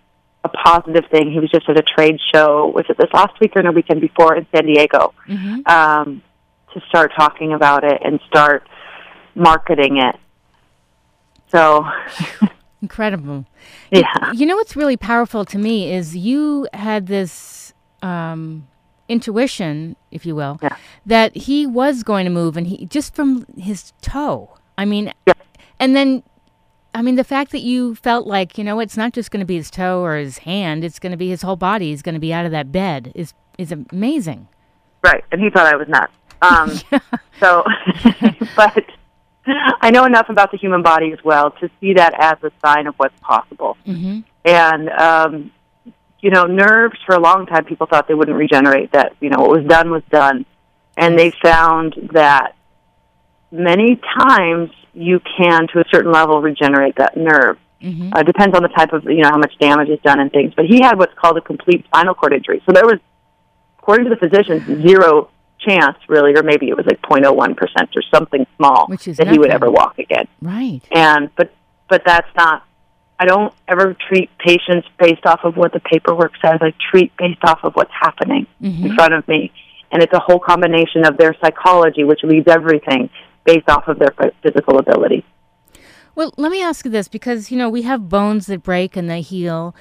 a 0.43 0.49
positive 0.49 1.05
thing. 1.11 1.31
He 1.31 1.39
was 1.39 1.49
just 1.49 1.67
at 1.67 1.77
a 1.77 1.81
trade 1.81 2.19
show. 2.33 2.67
Was 2.73 2.85
it 2.87 2.97
this 2.97 3.09
last 3.13 3.37
week 3.41 3.53
or 3.55 3.63
the 3.63 3.71
weekend 3.71 3.99
before 4.01 4.35
in 4.35 4.45
San 4.55 4.65
Diego? 4.65 5.13
Mhm. 5.27 5.67
Um, 5.67 6.21
to 6.73 6.81
start 6.89 7.11
talking 7.17 7.53
about 7.53 7.83
it 7.83 7.99
and 8.05 8.19
start 8.27 8.67
marketing 9.35 9.97
it. 9.97 10.15
So 11.47 11.85
Incredible. 12.81 13.45
Yeah. 13.91 14.31
You 14.33 14.45
know 14.45 14.55
what's 14.55 14.75
really 14.75 14.97
powerful 14.97 15.45
to 15.45 15.57
me 15.57 15.91
is 15.91 16.15
you 16.15 16.67
had 16.73 17.07
this 17.07 17.73
um, 18.03 18.67
intuition, 19.09 19.95
if 20.11 20.25
you 20.25 20.35
will, 20.35 20.59
Yeah. 20.61 20.75
that 21.05 21.35
he 21.35 21.65
was 21.65 22.03
going 22.03 22.25
to 22.25 22.29
move, 22.31 22.55
and 22.55 22.67
he 22.67 22.85
just 22.85 23.15
from 23.15 23.45
his 23.57 23.93
toe. 24.01 24.57
I 24.77 24.85
mean, 24.85 25.11
Yeah. 25.25 25.33
and 25.79 25.95
then, 25.95 26.21
I 26.93 27.01
mean, 27.01 27.15
the 27.15 27.23
fact 27.23 27.51
that 27.51 27.61
you 27.61 27.95
felt 27.95 28.27
like 28.27 28.57
you 28.59 28.63
know 28.63 28.79
it's 28.79 28.95
not 28.95 29.11
just 29.13 29.31
going 29.31 29.39
to 29.39 29.45
be 29.45 29.55
his 29.55 29.71
toe 29.71 30.01
or 30.03 30.15
his 30.17 30.39
hand; 30.39 30.83
it's 30.83 30.99
going 30.99 31.11
to 31.11 31.17
be 31.17 31.29
his 31.29 31.41
whole 31.41 31.55
body. 31.55 31.89
He's 31.89 32.03
going 32.03 32.13
to 32.15 32.21
be 32.21 32.31
out 32.31 32.45
of 32.45 32.51
that 32.51 32.71
bed 32.71 33.11
is 33.15 33.33
is 33.57 33.71
amazing. 33.71 34.47
Right, 35.03 35.23
and 35.31 35.41
he 35.41 35.49
thought 35.49 35.65
I 35.65 35.75
was 35.75 35.87
nuts. 35.87 36.13
Um, 36.43 37.01
So, 37.39 37.63
but 38.55 38.83
I 39.81 39.91
know 39.91 40.05
enough 40.05 40.29
about 40.29 40.51
the 40.51 40.57
human 40.57 40.81
body 40.81 41.11
as 41.11 41.23
well 41.23 41.51
to 41.51 41.69
see 41.79 41.93
that 41.93 42.13
as 42.19 42.37
a 42.43 42.51
sign 42.65 42.87
of 42.87 42.95
what's 42.95 43.17
possible. 43.21 43.77
hmm 43.85 44.19
And 44.45 44.89
um, 44.89 45.51
you 46.19 46.31
know, 46.31 46.45
nerves 46.45 46.97
for 47.05 47.15
a 47.15 47.19
long 47.19 47.45
time 47.45 47.65
people 47.65 47.87
thought 47.87 48.07
they 48.07 48.13
wouldn't 48.13 48.37
regenerate. 48.37 48.91
That 48.91 49.15
you 49.19 49.29
know, 49.29 49.39
what 49.39 49.49
was 49.49 49.65
done 49.65 49.91
was 49.91 50.03
done, 50.09 50.45
and 50.97 51.17
they 51.17 51.31
found 51.41 52.09
that 52.13 52.55
many 53.51 53.99
times 54.19 54.71
you 54.93 55.21
can, 55.37 55.67
to 55.73 55.79
a 55.79 55.83
certain 55.91 56.11
level, 56.11 56.41
regenerate 56.41 56.95
that 56.97 57.15
nerve. 57.15 57.57
hmm 57.81 58.09
Uh, 58.13 58.23
depends 58.23 58.55
on 58.55 58.63
the 58.63 58.69
type 58.69 58.93
of 58.93 59.03
you 59.05 59.21
know 59.21 59.29
how 59.29 59.37
much 59.37 59.53
damage 59.59 59.89
is 59.89 59.99
done 60.01 60.19
and 60.19 60.31
things. 60.31 60.53
But 60.55 60.65
he 60.65 60.81
had 60.81 60.97
what's 60.97 61.13
called 61.13 61.37
a 61.37 61.41
complete 61.41 61.85
spinal 61.85 62.15
cord 62.15 62.33
injury. 62.33 62.61
So 62.65 62.71
there 62.73 62.85
was, 62.85 62.99
according 63.79 64.05
to 64.09 64.09
the 64.15 64.17
physicians, 64.17 64.63
zero 64.87 65.29
chance 65.59 65.97
really, 66.07 66.33
or 66.35 66.43
maybe 66.43 66.69
it 66.69 66.77
was 66.77 66.85
like 66.85 67.01
0.01 67.01 67.57
percent 67.57 67.89
or 67.95 68.01
something 68.13 68.45
small 68.57 68.87
Which 68.87 69.07
is 69.07 69.17
that 69.17 69.27
he 69.27 69.39
would 69.39 69.51
ever 69.51 69.69
walk 69.69 69.99
again. 69.99 70.27
Right. 70.41 70.81
And 70.91 71.29
but 71.35 71.53
but 71.89 72.03
that's 72.05 72.29
not. 72.35 72.63
I 73.19 73.25
don't 73.25 73.53
ever 73.67 73.95
treat 74.07 74.29
patients 74.37 74.87
based 74.99 75.25
off 75.25 75.39
of 75.43 75.57
what 75.57 75.73
the 75.73 75.79
paperwork 75.79 76.33
says. 76.39 76.59
I 76.61 76.73
treat 76.91 77.11
based 77.17 77.43
off 77.43 77.59
of 77.63 77.73
what's 77.73 77.93
happening 77.99 78.45
hmm 78.59 78.85
in 78.85 78.95
front 78.95 79.13
of 79.13 79.27
me, 79.27 79.51
and 79.91 80.03
it's 80.03 80.13
a 80.13 80.19
whole 80.19 80.39
combination 80.39 81.05
of 81.05 81.17
their 81.17 81.35
psychology, 81.41 82.03
which 82.03 82.23
leads 82.23 82.47
everything 82.47 83.09
based 83.45 83.69
off 83.69 83.87
of 83.87 83.97
their 83.97 84.13
physical 84.43 84.77
ability. 84.77 85.25
Well, 86.17 86.33
let 86.35 86.51
me 86.51 86.63
ask 86.63 86.83
you 86.83 86.89
this 86.89 87.07
because, 87.07 87.51
you 87.51 87.57
know, 87.57 87.69
we 87.69 87.83
have 87.83 88.09
bones 88.09 88.47
that 88.47 88.63
break 88.63 88.97
and 88.97 89.07
they 89.07 89.21
heal. 89.21 89.75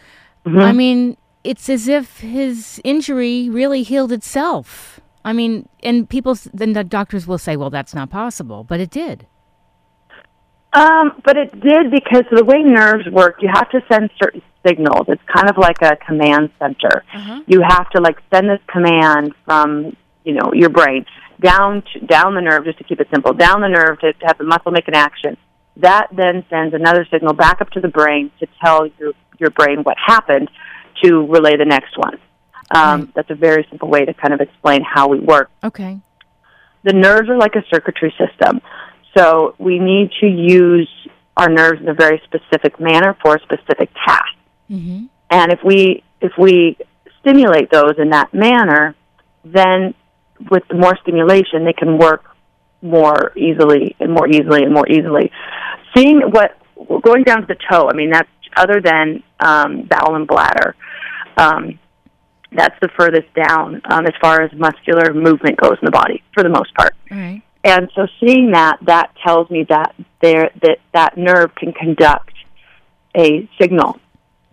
Mm-hmm. 0.44 0.58
I 0.58 0.72
mean, 0.72 1.16
it's 1.42 1.70
as 1.70 1.88
if 1.88 2.20
his 2.20 2.78
injury 2.84 3.48
really 3.48 3.82
healed 3.82 4.12
itself. 4.12 5.00
I 5.26 5.32
mean, 5.32 5.68
and 5.82 6.08
people, 6.08 6.38
then 6.54 6.72
the 6.72 6.84
doctors 6.84 7.26
will 7.26 7.36
say, 7.36 7.56
well, 7.56 7.68
that's 7.68 7.94
not 7.94 8.10
possible, 8.10 8.62
but 8.62 8.78
it 8.78 8.90
did. 8.90 9.26
Um, 10.72 11.20
but 11.24 11.36
it 11.36 11.50
did 11.60 11.90
because 11.90 12.24
the 12.30 12.44
way 12.44 12.62
nerves 12.62 13.08
work, 13.10 13.42
you 13.42 13.48
have 13.52 13.68
to 13.70 13.80
send 13.90 14.10
certain 14.22 14.40
signals. 14.64 15.06
It's 15.08 15.22
kind 15.34 15.50
of 15.50 15.58
like 15.58 15.82
a 15.82 15.96
command 15.96 16.50
center. 16.60 17.02
Uh-huh. 17.12 17.42
You 17.48 17.62
have 17.66 17.90
to 17.90 18.00
like 18.00 18.18
send 18.32 18.48
this 18.48 18.60
command 18.68 19.34
from 19.44 19.96
you 20.24 20.34
know 20.34 20.52
your 20.52 20.68
brain 20.68 21.06
down 21.40 21.82
to, 21.92 22.00
down 22.00 22.34
the 22.34 22.40
nerve, 22.40 22.64
just 22.64 22.78
to 22.78 22.84
keep 22.84 23.00
it 23.00 23.08
simple, 23.12 23.32
down 23.32 23.62
the 23.62 23.68
nerve 23.68 23.98
to, 24.00 24.12
to 24.12 24.26
have 24.26 24.38
the 24.38 24.44
muscle 24.44 24.70
make 24.70 24.86
an 24.86 24.94
action. 24.94 25.36
That 25.78 26.08
then 26.12 26.44
sends 26.48 26.72
another 26.72 27.06
signal 27.10 27.34
back 27.34 27.60
up 27.60 27.70
to 27.70 27.80
the 27.80 27.88
brain 27.88 28.30
to 28.38 28.46
tell 28.62 28.86
your 28.98 29.12
your 29.40 29.50
brain 29.50 29.80
what 29.82 29.96
happened 29.98 30.50
to 31.02 31.26
relay 31.26 31.56
the 31.56 31.64
next 31.64 31.96
one. 31.96 32.18
Um, 32.74 33.00
Right. 33.00 33.14
That's 33.14 33.30
a 33.30 33.34
very 33.34 33.66
simple 33.70 33.88
way 33.88 34.04
to 34.04 34.14
kind 34.14 34.34
of 34.34 34.40
explain 34.40 34.82
how 34.82 35.08
we 35.08 35.20
work 35.20 35.50
Okay. 35.62 35.98
the 36.82 36.92
nerves 36.92 37.28
are 37.28 37.36
like 37.36 37.54
a 37.56 37.62
circuitry 37.72 38.12
system. 38.18 38.60
So 39.16 39.54
we 39.58 39.78
need 39.78 40.10
to 40.20 40.26
use 40.26 40.88
our 41.36 41.48
nerves 41.48 41.80
in 41.80 41.88
a 41.88 41.94
very 41.94 42.20
specific 42.24 42.78
manner 42.80 43.16
for 43.22 43.36
a 43.36 43.40
specific 43.40 43.90
task. 44.06 44.32
hmm 44.68 45.04
And 45.30 45.52
if 45.52 45.60
we 45.64 46.02
if 46.20 46.32
we 46.38 46.76
stimulate 47.20 47.70
those 47.70 47.94
in 47.98 48.10
that 48.10 48.32
manner, 48.32 48.94
then 49.44 49.94
with 50.50 50.64
more 50.72 50.96
stimulation, 51.02 51.64
they 51.64 51.72
can 51.72 51.98
work 51.98 52.24
more 52.82 53.32
easily 53.36 53.96
and 54.00 54.12
more 54.12 54.28
easily 54.28 54.62
and 54.64 54.72
more 54.72 54.88
easily. 54.88 55.30
Seeing 55.94 56.20
what 56.30 56.56
going 57.02 57.22
down 57.24 57.40
to 57.42 57.46
the 57.46 57.56
toe, 57.70 57.88
I 57.88 57.94
mean 57.94 58.10
that's 58.10 58.28
other 58.56 58.80
than 58.80 59.22
um, 59.40 59.82
bowel 59.82 60.14
and 60.14 60.26
bladder. 60.26 60.74
Um, 61.36 61.78
that's 62.56 62.74
the 62.80 62.88
furthest 62.98 63.32
down 63.34 63.80
um, 63.90 64.06
as 64.06 64.14
far 64.20 64.42
as 64.42 64.50
muscular 64.52 65.12
movement 65.14 65.56
goes 65.60 65.76
in 65.80 65.84
the 65.86 65.90
body, 65.90 66.22
for 66.34 66.42
the 66.42 66.48
most 66.48 66.74
part. 66.74 66.94
Right. 67.10 67.42
And 67.64 67.90
so 67.94 68.06
seeing 68.20 68.52
that, 68.52 68.78
that 68.82 69.10
tells 69.24 69.50
me 69.50 69.64
that 69.68 69.94
there 70.22 70.50
that 70.62 70.78
that 70.94 71.16
nerve 71.18 71.54
can 71.56 71.72
conduct 71.72 72.32
a 73.16 73.48
signal 73.60 73.98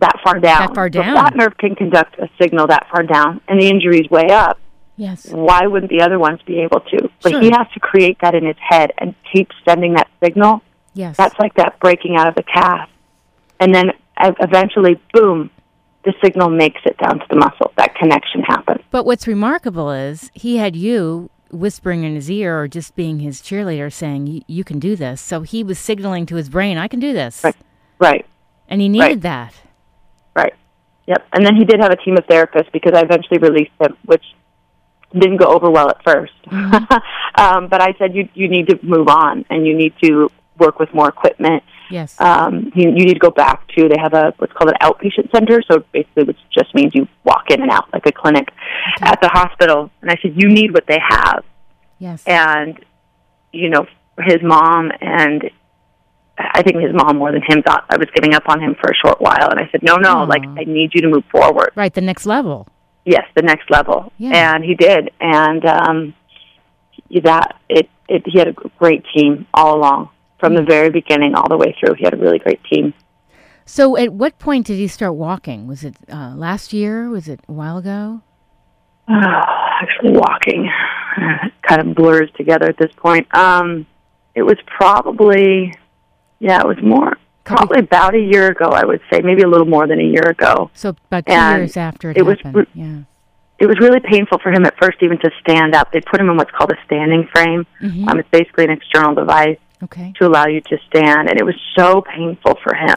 that 0.00 0.18
far 0.24 0.40
down. 0.40 0.68
That 0.68 0.74
far 0.74 0.88
So 0.92 1.00
down. 1.02 1.14
that 1.14 1.36
nerve 1.36 1.56
can 1.56 1.74
conduct 1.76 2.18
a 2.18 2.28
signal 2.40 2.66
that 2.68 2.88
far 2.90 3.04
down, 3.04 3.40
and 3.48 3.60
the 3.60 3.68
injury's 3.68 4.10
way 4.10 4.26
up. 4.30 4.58
Yes. 4.96 5.26
Why 5.30 5.66
wouldn't 5.66 5.90
the 5.90 6.02
other 6.02 6.18
ones 6.18 6.40
be 6.46 6.60
able 6.60 6.80
to? 6.80 7.08
But 7.22 7.32
Sure. 7.32 7.40
he 7.40 7.50
has 7.50 7.66
to 7.74 7.80
create 7.80 8.18
that 8.20 8.34
in 8.34 8.44
his 8.46 8.56
head 8.58 8.92
and 8.98 9.14
keep 9.32 9.48
sending 9.66 9.94
that 9.94 10.08
signal. 10.22 10.62
Yes. 10.94 11.16
That's 11.16 11.36
like 11.38 11.54
that 11.54 11.78
breaking 11.80 12.16
out 12.16 12.28
of 12.28 12.34
the 12.36 12.42
cast, 12.44 12.90
and 13.60 13.74
then 13.74 13.92
eventually, 14.20 15.00
boom, 15.12 15.50
the 16.04 16.12
signal 16.22 16.50
makes 16.50 16.80
it 16.84 16.96
down 16.98 17.18
to 17.18 17.26
the 17.30 17.36
muscle. 17.36 17.72
That 17.76 17.94
connection 17.94 18.42
happens. 18.42 18.80
But 18.90 19.04
what's 19.04 19.26
remarkable 19.26 19.90
is 19.90 20.30
he 20.34 20.58
had 20.58 20.76
you 20.76 21.30
whispering 21.50 22.04
in 22.04 22.14
his 22.14 22.30
ear 22.30 22.60
or 22.60 22.68
just 22.68 22.94
being 22.96 23.20
his 23.20 23.40
cheerleader 23.40 23.92
saying, 23.92 24.44
you 24.46 24.64
can 24.64 24.78
do 24.78 24.96
this. 24.96 25.20
So 25.20 25.42
he 25.42 25.62
was 25.62 25.78
signaling 25.78 26.26
to 26.26 26.36
his 26.36 26.48
brain, 26.48 26.78
I 26.78 26.88
can 26.88 27.00
do 27.00 27.12
this. 27.12 27.42
Right. 27.44 27.56
Right. 27.98 28.26
And 28.68 28.80
he 28.80 28.88
needed 28.88 29.04
Right. 29.04 29.20
that. 29.22 29.54
Right. 30.34 30.54
Yep. 31.06 31.26
And 31.32 31.46
then 31.46 31.54
he 31.56 31.64
did 31.64 31.80
have 31.80 31.92
a 31.92 31.96
team 31.96 32.16
of 32.16 32.26
therapists 32.26 32.72
because 32.72 32.92
I 32.94 33.02
eventually 33.02 33.38
released 33.38 33.72
him, 33.80 33.96
which 34.04 34.24
didn't 35.12 35.36
go 35.36 35.46
over 35.46 35.70
well 35.70 35.88
at 35.90 36.04
1st 36.04 36.28
um, 37.38 37.68
but 37.68 37.80
I 37.80 37.94
said 37.98 38.16
you 38.16 38.28
you 38.34 38.48
need 38.48 38.66
to 38.68 38.78
move 38.82 39.06
on 39.06 39.44
and 39.48 39.64
you 39.64 39.76
need 39.76 39.92
to 40.02 40.28
work 40.58 40.80
with 40.80 40.92
more 40.92 41.08
equipment. 41.08 41.62
Yes. 41.94 42.20
Um, 42.20 42.72
you, 42.74 42.88
you 42.88 43.04
need 43.06 43.14
to 43.14 43.20
go 43.20 43.30
back 43.30 43.68
to 43.76 43.88
they 43.88 43.98
have 44.00 44.14
a 44.14 44.34
what's 44.38 44.52
called 44.52 44.70
an 44.70 44.76
outpatient 44.82 45.30
center. 45.30 45.62
So 45.70 45.84
basically, 45.92 46.24
which 46.24 46.38
just 46.52 46.74
means 46.74 46.92
you 46.92 47.06
walk 47.22 47.50
in 47.50 47.62
and 47.62 47.70
out 47.70 47.86
like 47.92 48.04
a 48.06 48.12
clinic 48.12 48.48
at 49.00 49.20
the 49.20 49.28
hospital. 49.28 49.90
And 50.02 50.10
I 50.10 50.16
said 50.20 50.32
you 50.34 50.48
need 50.48 50.74
what 50.74 50.86
they 50.88 50.98
have 51.08 51.44
yes. 51.98 52.24
and 52.26 52.84
you 53.52 53.70
know 53.70 53.86
his 54.18 54.42
mom 54.42 54.90
and 55.00 55.50
I 56.36 56.62
think 56.62 56.78
his 56.82 56.92
mom 56.92 57.18
more 57.18 57.30
than 57.30 57.42
him 57.46 57.62
thought 57.62 57.84
I 57.88 57.96
was 57.96 58.08
giving 58.12 58.34
up 58.34 58.42
on 58.48 58.60
him 58.60 58.74
for 58.74 58.90
a 58.90 58.94
short 58.94 59.20
while, 59.20 59.50
and 59.50 59.60
I 59.60 59.68
said, 59.70 59.84
no, 59.84 59.94
no, 59.96 60.16
Aw. 60.18 60.24
like 60.24 60.42
I 60.42 60.64
need 60.64 60.90
you 60.92 61.02
to 61.02 61.08
move 61.08 61.22
forward. 61.30 61.70
right. 61.76 61.94
The 61.94 62.00
next 62.00 62.26
level. 62.26 62.66
Yes, 63.04 63.24
the 63.36 63.42
next 63.42 63.70
level, 63.70 64.12
Yeah. 64.18 64.54
and 64.54 64.64
he 64.64 64.74
did, 64.74 65.12
and 65.20 65.64
um, 65.64 66.14
that 67.22 67.54
it, 67.68 67.88
it 68.08 68.22
he 68.26 68.38
had 68.38 68.48
a 68.48 68.52
great 68.52 69.04
team 69.14 69.46
all 69.54 69.76
along 69.76 70.08
from 70.44 70.54
the 70.54 70.62
very 70.62 70.90
beginning 70.90 71.34
all 71.34 71.48
the 71.48 71.56
way 71.56 71.74
through. 71.80 71.94
He 71.94 72.04
had 72.04 72.12
a 72.12 72.18
really 72.18 72.38
great 72.38 72.62
team. 72.64 72.92
So 73.64 73.96
at 73.96 74.12
what 74.12 74.38
point 74.38 74.66
did 74.66 74.76
he 74.76 74.86
start 74.88 75.14
walking? 75.14 75.66
Was 75.66 75.82
it 75.84 75.96
uh, 76.12 76.34
last 76.36 76.74
year? 76.74 77.08
Was 77.08 77.28
it 77.28 77.40
a 77.48 77.52
while 77.52 77.78
ago? 77.78 78.20
actually 79.08 80.12
walking 80.12 80.70
kind 81.62 81.80
of 81.80 81.94
blurs 81.94 82.30
together 82.36 82.66
at 82.66 82.76
this 82.78 82.90
point. 82.96 83.26
Um, 83.34 83.86
it 84.34 84.42
was 84.42 84.56
probably, 84.66 85.74
yeah, 86.40 86.60
it 86.60 86.66
was 86.66 86.78
more, 86.82 87.16
probably 87.44 87.80
about 87.80 88.14
a 88.14 88.18
year 88.20 88.48
ago, 88.48 88.66
I 88.66 88.84
would 88.84 89.00
say, 89.12 89.20
maybe 89.20 89.42
a 89.42 89.48
little 89.48 89.66
more 89.66 89.86
than 89.86 89.98
a 90.00 90.04
year 90.04 90.22
ago. 90.28 90.70
So 90.74 90.90
about 91.08 91.26
two 91.26 91.32
And 91.32 91.58
years 91.62 91.76
after 91.76 92.10
it, 92.10 92.16
it 92.18 92.22
was 92.22 92.36
happened. 92.38 92.56
re- 92.56 92.66
yeah. 92.74 92.98
It 93.58 93.66
was 93.66 93.78
really 93.78 94.00
painful 94.00 94.38
for 94.42 94.50
him 94.52 94.64
at 94.66 94.74
first 94.80 94.98
even 95.02 95.18
to 95.18 95.30
stand 95.40 95.74
up. 95.74 95.92
They 95.92 96.00
put 96.00 96.20
him 96.20 96.28
in 96.30 96.36
what's 96.36 96.50
called 96.50 96.72
a 96.72 96.76
standing 96.86 97.28
frame. 97.32 97.66
Mhm. 97.82 98.08
Um, 98.08 98.18
it's 98.18 98.28
basically 98.30 98.64
an 98.64 98.70
external 98.70 99.14
device 99.14 99.58
Okay. 99.82 100.12
to 100.18 100.26
allow 100.26 100.46
you 100.46 100.60
to 100.62 100.78
stand, 100.88 101.28
and 101.28 101.38
it 101.38 101.44
was 101.44 101.56
so 101.76 102.00
painful 102.00 102.54
for 102.62 102.74
him 102.74 102.96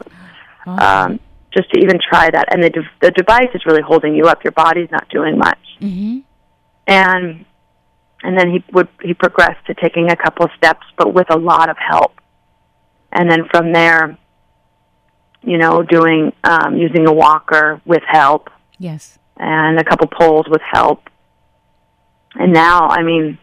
Oh, 0.66 0.72
um, 0.76 1.20
just 1.52 1.70
to 1.72 1.80
even 1.80 1.98
try 2.08 2.30
that. 2.30 2.52
And 2.52 2.62
the, 2.62 2.70
de- 2.70 2.90
the 3.00 3.10
device 3.10 3.48
is 3.54 3.64
really 3.66 3.82
holding 3.82 4.14
you 4.14 4.24
up. 4.26 4.44
Your 4.44 4.52
body's 4.52 4.90
not 4.90 5.08
doing 5.08 5.36
much. 5.38 5.58
hmm 5.80 6.18
and 6.86 7.44
and 8.22 8.38
then 8.38 8.50
he 8.50 8.64
would 8.72 8.88
he 9.02 9.12
progressed 9.14 9.64
to 9.66 9.74
taking 9.74 10.10
a 10.10 10.16
couple 10.16 10.42
of 10.44 10.50
steps 10.56 10.86
but 10.96 11.12
with 11.12 11.26
a 11.30 11.36
lot 11.38 11.68
of 11.68 11.76
help 11.76 12.18
and 13.12 13.30
then 13.30 13.44
from 13.50 13.72
there 13.74 14.16
you 15.42 15.58
know 15.58 15.82
doing 15.82 16.32
um 16.44 16.76
using 16.76 17.06
a 17.06 17.12
walker 17.12 17.80
with 17.84 18.02
help 18.06 18.48
Yes. 18.78 19.18
and 19.36 19.78
a 19.78 19.84
couple 19.84 20.06
poles 20.08 20.46
with 20.48 20.62
help 20.62 21.10
and 22.36 22.52
now 22.54 22.88
i 22.88 23.02
mean 23.02 23.36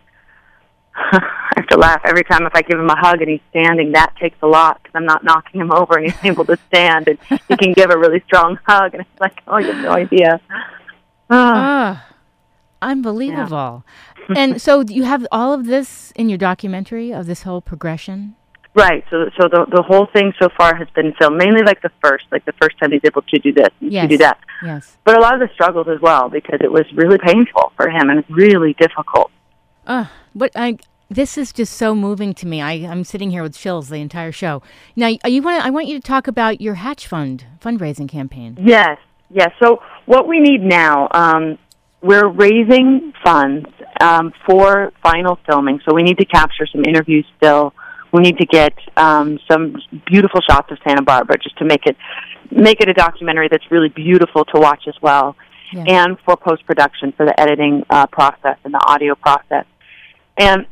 i 1.11 1.53
have 1.57 1.67
to 1.67 1.77
laugh 1.77 2.01
every 2.05 2.23
time 2.23 2.45
if 2.45 2.53
i 2.55 2.61
give 2.61 2.79
him 2.79 2.89
a 2.89 2.95
hug 2.97 3.21
and 3.21 3.29
he's 3.29 3.41
standing 3.49 3.91
that 3.91 4.15
takes 4.19 4.37
a 4.41 4.47
lot 4.47 4.81
because 4.81 4.93
i'm 4.95 5.05
not 5.05 5.23
knocking 5.23 5.59
him 5.61 5.71
over 5.79 5.97
and 5.97 6.11
he's 6.11 6.23
able 6.25 6.45
to 6.45 6.57
stand 6.67 7.07
and 7.07 7.17
he 7.47 7.57
can 7.57 7.73
give 7.73 7.89
a 7.89 7.97
really 7.97 8.21
strong 8.27 8.57
hug 8.67 8.93
and 8.93 9.01
it's 9.01 9.21
like 9.21 9.41
oh 9.47 9.57
you 9.57 9.71
have 9.71 9.83
no 9.83 9.91
idea 9.91 10.39
Ah. 11.29 12.05
Ah, 12.11 12.15
unbelievable. 12.81 13.83
and 14.35 14.61
so 14.61 14.81
you 14.87 15.03
have 15.03 15.25
all 15.31 15.53
of 15.53 15.65
this 15.65 16.11
in 16.15 16.29
your 16.29 16.37
documentary 16.37 17.11
of 17.11 17.25
this 17.25 17.43
whole 17.43 17.61
progression? 17.61 18.35
Right. 18.75 19.03
So, 19.09 19.29
so 19.39 19.47
the 19.47 19.65
the 19.71 19.81
whole 19.81 20.05
thing 20.13 20.33
so 20.39 20.49
far 20.57 20.75
has 20.75 20.87
been 20.93 21.13
filmed 21.17 21.37
mainly 21.37 21.63
like 21.63 21.81
the 21.81 21.91
first, 22.03 22.25
like 22.31 22.43
the 22.45 22.51
first 22.61 22.77
time 22.77 22.91
he's 22.91 23.01
able 23.05 23.21
to 23.21 23.39
do 23.39 23.53
this, 23.53 23.69
Yes. 23.79 24.03
to 24.03 24.07
do 24.09 24.17
that. 24.17 24.37
Yes. 24.63 24.97
But 25.05 25.17
a 25.17 25.21
lot 25.21 25.33
of 25.33 25.39
the 25.39 25.49
struggles 25.53 25.87
as 25.87 25.99
well 26.01 26.27
because 26.29 26.59
it 26.61 26.71
was 26.71 26.85
really 26.93 27.17
painful 27.17 27.71
for 27.77 27.89
him 27.89 28.09
and 28.09 28.23
really 28.29 28.73
difficult. 28.73 29.31
Uh, 29.85 30.05
but 30.33 30.51
I 30.55 30.77
this 31.09 31.37
is 31.37 31.53
just 31.53 31.73
so 31.73 31.93
moving 31.93 32.33
to 32.33 32.47
me. 32.47 32.61
I 32.61 32.73
I'm 32.73 33.03
sitting 33.03 33.31
here 33.31 33.43
with 33.43 33.55
chills 33.55 33.89
the 33.89 33.97
entire 33.97 34.31
show. 34.31 34.61
Now 34.95 35.11
you 35.25 35.41
want 35.41 35.65
I 35.65 35.69
want 35.69 35.87
you 35.87 35.99
to 35.99 36.05
talk 36.05 36.27
about 36.27 36.61
your 36.61 36.75
Hatch 36.75 37.07
Fund 37.07 37.45
fundraising 37.61 38.09
campaign. 38.09 38.57
Yes, 38.61 38.97
yes. 39.29 39.51
So 39.61 39.81
what 40.05 40.27
we 40.27 40.39
need 40.39 40.61
now, 40.61 41.07
um, 41.11 41.57
we're 42.01 42.27
raising 42.27 43.13
funds 43.23 43.67
um, 44.01 44.33
for 44.45 44.91
final 45.01 45.39
filming. 45.47 45.79
So 45.87 45.93
we 45.93 46.03
need 46.03 46.17
to 46.17 46.25
capture 46.25 46.67
some 46.67 46.83
interviews 46.85 47.25
still. 47.37 47.73
We 48.11 48.21
need 48.21 48.37
to 48.37 48.45
get 48.45 48.73
um, 48.97 49.39
some 49.49 49.75
beautiful 50.05 50.41
shots 50.41 50.71
of 50.71 50.77
Santa 50.87 51.01
Barbara 51.01 51.37
just 51.37 51.57
to 51.57 51.65
make 51.65 51.85
it 51.85 51.97
make 52.51 52.79
it 52.81 52.89
a 52.89 52.93
documentary 52.93 53.47
that's 53.49 53.69
really 53.69 53.89
beautiful 53.89 54.45
to 54.45 54.59
watch 54.59 54.83
as 54.87 54.95
well. 55.01 55.35
Yes. 55.71 55.85
And 55.89 56.17
for 56.25 56.37
post 56.37 56.65
production, 56.65 57.11
for 57.11 57.25
the 57.25 57.37
editing 57.39 57.83
uh, 57.89 58.07
process 58.07 58.57
and 58.63 58.73
the 58.73 58.83
audio 58.87 59.15
process. 59.15 59.65
And 60.37 60.65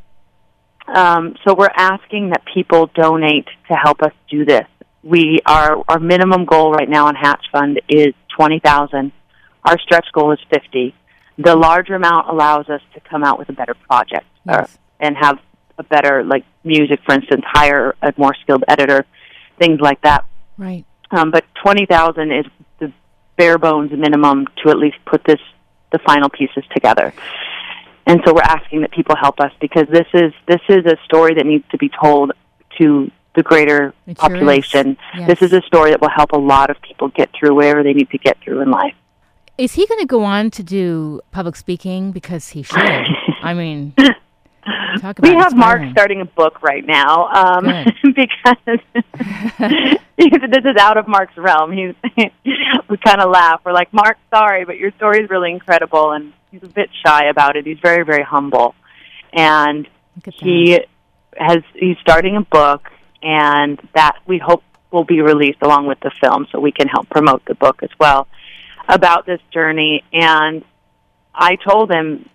um, 0.88 1.36
so 1.46 1.54
we're 1.54 1.72
asking 1.76 2.30
that 2.32 2.44
people 2.54 2.90
donate 2.94 3.48
to 3.70 3.76
help 3.76 4.02
us 4.02 4.12
do 4.30 4.46
this. 4.46 4.68
We 5.04 5.40
our 5.46 5.84
our 5.88 6.00
minimum 6.00 6.46
goal 6.46 6.72
right 6.72 6.90
now 6.90 7.08
on 7.08 7.16
Hatch 7.16 7.46
Fund 7.52 7.82
is 7.90 8.14
twenty 8.36 8.60
thousand. 8.60 9.12
Our 9.64 9.78
stretch 9.80 10.08
goal 10.14 10.32
is 10.32 10.40
fifty. 10.50 10.96
The 11.38 11.56
larger 11.56 11.96
amount 11.96 12.30
allows 12.30 12.70
us 12.70 12.82
to 12.94 13.00
come 13.00 13.24
out 13.24 13.40
with 13.40 13.50
a 13.50 13.54
better 13.54 13.74
project 13.74 14.26
or, 14.48 14.68
and 15.00 15.18
have 15.18 15.40
a 15.78 15.84
better 15.84 16.24
like 16.24 16.46
music, 16.64 17.00
for 17.06 17.16
instance, 17.16 17.44
hire 17.46 17.96
a 18.02 18.14
more 18.18 18.36
skilled 18.42 18.64
editor, 18.68 19.06
things 19.58 19.80
like 19.82 20.02
that. 20.02 20.26
Right. 20.58 20.86
Um, 21.12 21.32
but 21.32 21.46
twenty 21.56 21.86
thousand 21.86 22.32
is 22.32 22.46
the 22.80 22.92
bare 23.38 23.58
bones 23.58 23.92
minimum 23.92 24.48
to 24.64 24.70
at 24.70 24.78
least 24.78 24.98
put 25.06 25.24
this 25.24 25.40
the 25.92 26.00
final 26.00 26.30
pieces 26.30 26.64
together. 26.74 27.14
And 28.06 28.22
so 28.26 28.34
we're 28.34 28.42
asking 28.42 28.82
that 28.82 28.92
people 28.92 29.16
help 29.16 29.40
us 29.40 29.52
because 29.62 29.88
this 29.90 30.08
is 30.14 30.34
this 30.48 30.62
is 30.70 30.86
a 30.86 30.98
story 31.06 31.36
that 31.36 31.46
needs 31.46 31.64
to 31.72 31.78
be 31.78 31.90
told 31.90 32.34
to 32.80 33.10
the 33.36 33.44
greater 33.44 33.94
It 34.06 34.18
sure 34.20 34.28
is. 34.28 34.34
population. 34.34 34.98
Yes. 35.16 35.28
This 35.28 35.42
is 35.42 35.54
a 35.54 35.62
story 35.62 35.92
that 35.92 36.02
will 36.02 36.10
help 36.10 36.32
a 36.34 36.38
lot 36.40 36.70
of 36.70 36.82
people 36.82 37.08
get 37.10 37.30
through 37.38 37.56
whatever 37.56 37.82
they 37.84 37.94
need 37.94 38.10
to 38.12 38.18
get 38.18 38.38
through 38.44 38.62
in 38.62 38.72
life. 38.72 38.94
Is 39.58 39.74
he 39.74 39.86
going 39.86 40.00
to 40.00 40.08
go 40.08 40.24
on 40.24 40.52
to 40.52 40.64
do 40.64 41.22
public 41.32 41.56
speaking 41.56 42.12
because 42.12 42.50
he 42.50 42.64
should? 42.64 42.78
I 43.44 43.54
mean, 43.54 43.94
talk 45.00 45.20
about 45.20 45.30
We 45.30 45.36
have 45.36 45.56
Mark 45.56 45.82
starting 45.92 46.22
a 46.22 46.26
book 46.26 46.62
right 46.64 46.86
now 46.86 47.28
um, 47.28 47.66
because 48.04 48.58
this 50.18 50.66
is 50.66 50.76
out 50.80 50.98
of 50.98 51.08
Mark's 51.08 51.38
realm. 51.38 51.72
He's 51.72 51.94
we 52.94 52.98
kind 52.98 53.22
of 53.22 53.32
laugh. 53.32 53.60
We're 53.66 53.74
like, 53.74 53.92
Mark, 53.92 54.20
sorry, 54.30 54.66
but 54.66 54.78
your 54.78 54.92
story 54.92 55.24
is 55.24 55.30
really 55.32 55.50
incredible, 55.50 56.12
and 56.12 56.32
he's 56.52 56.62
a 56.62 56.68
bit 56.68 56.92
shy 57.04 57.26
about 57.26 57.56
it. 57.56 57.66
He's 57.66 57.80
very, 57.80 58.06
very 58.06 58.22
humble, 58.22 58.76
and 59.34 59.88
he 60.32 60.80
has 61.36 61.64
he's 61.74 61.98
starting 62.02 62.38
a 62.38 62.42
book, 62.42 62.88
and 63.24 63.82
that 63.96 64.18
we 64.28 64.38
hope 64.38 64.64
will 64.92 65.06
be 65.06 65.22
released 65.22 65.64
along 65.64 65.88
with 65.88 66.00
the 66.02 66.12
film, 66.22 66.46
so 66.52 66.60
we 66.60 66.72
can 66.72 66.88
help 66.88 67.10
promote 67.10 67.44
the 67.46 67.56
book 67.56 67.82
as 67.82 67.90
well 68.00 68.28
about 68.88 69.26
this 69.26 69.42
journey. 69.52 70.04
And 70.14 70.64
I 71.34 71.56
told 71.56 71.92
him 71.92 72.30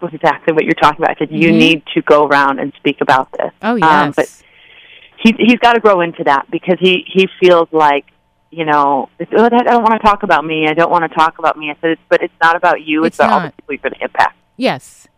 exactly 0.00 0.54
what 0.54 0.62
you're 0.62 0.74
talking 0.74 1.02
about. 1.02 1.16
I 1.16 1.18
said, 1.18 1.32
"You 1.32 1.50
Mhm. 1.50 1.58
need 1.58 1.82
to 1.94 2.02
go 2.02 2.24
around 2.28 2.60
and 2.60 2.72
speak 2.74 3.00
about 3.00 3.32
this." 3.32 3.50
Oh 3.62 3.74
yes. 3.74 3.90
Um, 3.90 4.12
but 4.14 4.28
he 5.16 5.34
he's 5.40 5.58
got 5.58 5.72
to 5.72 5.80
grow 5.80 6.02
into 6.02 6.22
that 6.22 6.48
because 6.52 6.78
he 6.78 7.04
he 7.04 7.26
feels 7.40 7.66
like 7.72 8.04
you 8.56 8.64
know 8.64 9.08
it's, 9.18 9.30
oh, 9.36 9.44
I 9.44 9.48
don't 9.48 9.82
want 9.82 10.00
to 10.00 10.06
talk 10.06 10.22
about 10.22 10.44
me. 10.44 10.66
I 10.68 10.74
don't 10.74 10.90
want 10.90 11.10
to 11.10 11.14
talk 11.14 11.38
about 11.38 11.58
me. 11.58 11.70
I 11.70 11.74
said, 11.80 11.90
it's, 11.90 12.00
but 12.08 12.22
it's 12.22 12.32
not 12.42 12.56
about 12.56 12.82
you. 12.82 13.04
It's, 13.04 13.14
It's 13.14 13.18
about 13.18 13.32
all 13.32 13.38
the 13.40 13.44
not. 13.46 13.56
people 13.56 13.74
you're 13.74 13.82
going 13.82 13.94
to 13.94 14.02
impact. 14.04 14.36
Yes. 14.56 15.08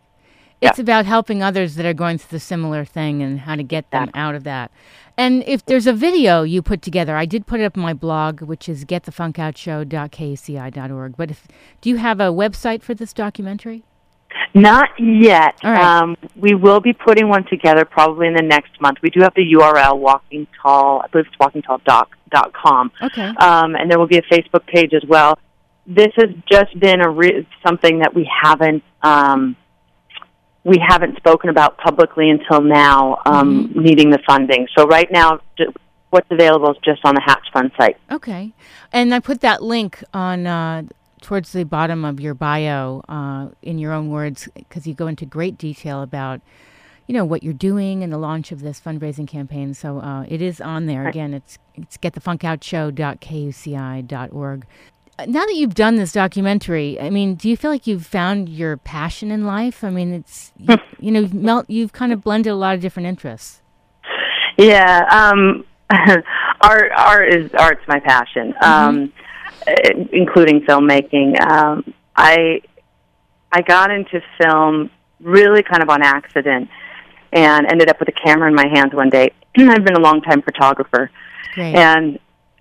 Yeah. 0.61 0.69
It's 0.69 0.79
about 0.79 1.05
helping 1.05 1.43
others 1.43 1.75
that 1.75 1.85
are 1.85 1.93
going 1.93 2.17
through 2.17 2.37
the 2.37 2.39
similar 2.39 2.83
thing 2.83 3.21
and 3.21 3.41
how 3.41 3.55
to 3.55 3.61
get 3.63 3.91
them 3.91 4.09
out 4.15 4.33
of 4.33 4.43
that. 4.45 4.71
And 5.15 5.43
if 5.47 5.63
there's 5.65 5.85
a 5.87 5.93
video 5.93 6.41
you 6.43 6.61
put 6.63 6.81
together, 6.81 7.15
I 7.15 7.25
did 7.25 7.45
put 7.47 7.59
it 7.59 7.63
up 7.63 7.77
on 7.77 7.83
my 7.83 7.93
blog, 7.93 8.41
which 8.41 8.67
is 8.67 8.83
getthefunkoutshow.kuci.org. 8.85 11.17
But 11.17 11.31
if, 11.31 11.47
do 11.81 11.89
you 11.89 11.97
have 11.97 12.19
a 12.19 12.25
website 12.31 12.81
for 12.81 12.95
this 12.95 13.13
documentary? 13.13 13.83
Not 14.53 14.89
yet. 14.99 15.55
Right. 15.63 16.01
Um, 16.01 16.17
we 16.35 16.55
will 16.55 16.79
be 16.79 16.93
putting 16.93 17.29
one 17.29 17.45
together 17.45 17.85
probably 17.85 18.27
in 18.27 18.33
the 18.33 18.41
next 18.41 18.79
month. 18.81 18.99
We 19.01 19.09
do 19.09 19.21
have 19.21 19.33
the 19.35 19.53
URL 19.53 19.97
Walking 19.97 20.47
Tall. 20.61 21.01
I 21.03 21.07
believe 21.07 21.27
it's 21.27 21.35
walkingtall.com. 21.37 22.91
Okay. 23.03 23.27
um, 23.39 23.75
and 23.75 23.89
there 23.89 23.99
will 23.99 24.07
be 24.07 24.17
a 24.17 24.23
Facebook 24.23 24.65
page 24.67 24.93
as 24.93 25.03
well. 25.07 25.37
This 25.85 26.11
has 26.17 26.29
just 26.51 26.77
been 26.79 27.01
a 27.01 27.09
re- 27.09 27.47
something 27.65 27.99
that 27.99 28.13
we 28.13 28.29
haven't 28.43 28.83
um, 29.01 29.55
we 30.67 30.83
haven't 30.85 31.15
spoken 31.15 31.49
about 31.49 31.77
publicly 31.77 32.29
until 32.29 32.59
now, 32.59 33.19
um, 33.25 33.71
needing 33.73 34.09
the 34.09 34.19
funding. 34.27 34.67
So 34.77 34.85
right 34.85 35.09
now, 35.09 35.39
what's 36.09 36.27
available 36.29 36.71
is 36.71 36.77
just 36.83 37.05
on 37.05 37.15
the 37.15 37.21
Hatch 37.21 37.47
Fund 37.53 37.71
site. 37.77 37.95
Okay. 38.11 38.51
And 38.91 39.15
I 39.15 39.21
put 39.21 39.39
that 39.41 39.63
link 39.63 40.03
on 40.13 40.45
uh, 40.45 40.83
towards 41.27 41.51
the 41.51 41.65
bottom 41.65 42.05
of 42.05 42.21
your 42.21 42.33
bio 42.33 43.03
uh, 43.09 43.49
in 43.61 43.77
your 43.77 43.91
own 43.91 44.09
words 44.09 44.47
because 44.55 44.87
you 44.87 44.93
go 44.93 45.07
into 45.07 45.25
great 45.25 45.57
detail 45.57 46.01
about 46.01 46.39
you 47.05 47.13
know 47.13 47.25
what 47.25 47.43
you're 47.43 47.51
doing 47.53 48.01
and 48.01 48.13
the 48.13 48.17
launch 48.17 48.53
of 48.53 48.61
this 48.61 48.79
fundraising 48.79 49.27
campaign. 49.27 49.73
So 49.73 49.99
uh, 49.99 50.23
it 50.29 50.41
is 50.41 50.61
on 50.61 50.85
there 50.85 51.05
again. 51.05 51.33
It's 51.33 51.59
it's 51.75 51.97
getthefunkoutshow.kuci.org. 51.97 54.65
Uh, 55.19 55.25
Now 55.25 55.45
that 55.45 55.55
you've 55.55 55.75
done 55.75 55.97
this 55.97 56.13
documentary, 56.13 56.97
I 56.99 57.09
mean, 57.09 57.35
do 57.35 57.49
you 57.49 57.57
feel 57.57 57.71
like 57.71 57.87
you've 57.87 58.05
found 58.05 58.47
your 58.47 58.77
passion 58.77 59.29
in 59.29 59.45
life? 59.45 59.83
I 59.83 59.89
mean, 59.89 60.13
it's 60.13 60.53
you, 60.57 60.77
you 60.99 61.11
know, 61.11 61.19
you've 61.19 61.33
melt, 61.33 61.69
you've 61.69 61.91
kind 61.91 62.13
of 62.13 62.21
blended 62.21 62.53
a 62.53 62.55
lot 62.55 62.73
of 62.73 62.79
different 62.79 63.07
interests. 63.07 63.61
Yeah, 64.57 65.05
um, 65.11 65.65
art 66.61 66.91
art 66.95 67.33
is 67.33 67.51
art's 67.59 67.85
my 67.85 67.99
passion, 67.99 68.53
um, 68.61 69.03
eh, 69.03 69.07
including 70.11 70.61
filmmaking. 70.61 71.39
Um, 71.41 71.93
I 72.15 72.61
I 73.51 73.61
got 73.61 73.91
into 73.91 74.21
film 74.41 74.89
really 75.19 75.63
kind 75.63 75.81
of 75.81 75.89
on 75.89 76.01
accident, 76.01 76.69
and 77.33 77.67
ended 77.67 77.89
up 77.89 77.99
with 77.99 78.09
a 78.09 78.13
camera 78.13 78.47
in 78.47 78.55
my 78.55 78.67
hands 78.67 78.93
one 78.93 79.09
day. 79.09 79.31
I've 79.57 79.83
been 79.83 79.95
a 79.95 80.01
long 80.01 80.21
time 80.21 80.41
photographer, 80.41 81.11
Great. 81.53 81.75
and 81.75 82.19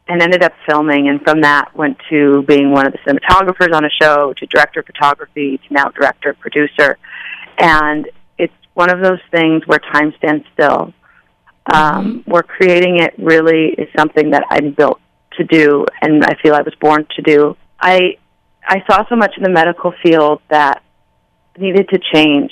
and 0.09 0.23
ended 0.23 0.43
up 0.43 0.53
filming, 0.69 1.09
and 1.09 1.21
from 1.23 1.41
that 1.41 1.75
went 1.77 1.99
to 2.11 2.43
being 2.43 2.71
one 2.71 2.87
of 2.87 2.93
the 2.93 2.99
cinematographers 2.99 3.75
on 3.75 3.85
a 3.85 3.91
show, 3.91 4.33
to 4.35 4.47
director 4.47 4.81
of 4.81 4.87
photography, 4.87 5.59
to 5.59 5.75
now 5.75 5.89
director 5.89 6.35
producer, 6.35 6.99
and 7.59 8.09
it's 8.39 8.55
one 8.75 8.91
of 8.91 9.01
those 9.01 9.21
things 9.31 9.67
where 9.67 9.79
time 9.79 10.13
stands 10.19 10.45
still 10.53 10.93
um, 11.73 12.23
where 12.27 12.43
creating 12.43 13.01
it 13.01 13.15
really 13.19 13.71
is 13.79 13.89
something 13.97 14.31
that 14.31 14.45
I'm 14.51 14.73
built 14.73 15.01
to 15.39 15.45
do, 15.45 15.85
and 16.03 16.25
I 16.25 16.35
feel 16.43 16.55
I 16.55 16.63
was 16.63 16.75
born 16.81 17.07
to 17.17 17.23
do. 17.23 17.57
I 17.81 18.17
I 18.67 18.83
saw 18.91 19.05
so 19.09 19.17
much 19.17 19.33
in 19.37 19.43
the 19.43 19.51
medical 19.51 19.93
field 20.03 20.41
that 20.51 20.83
needed 21.59 21.89
to 21.91 21.99
change, 22.13 22.51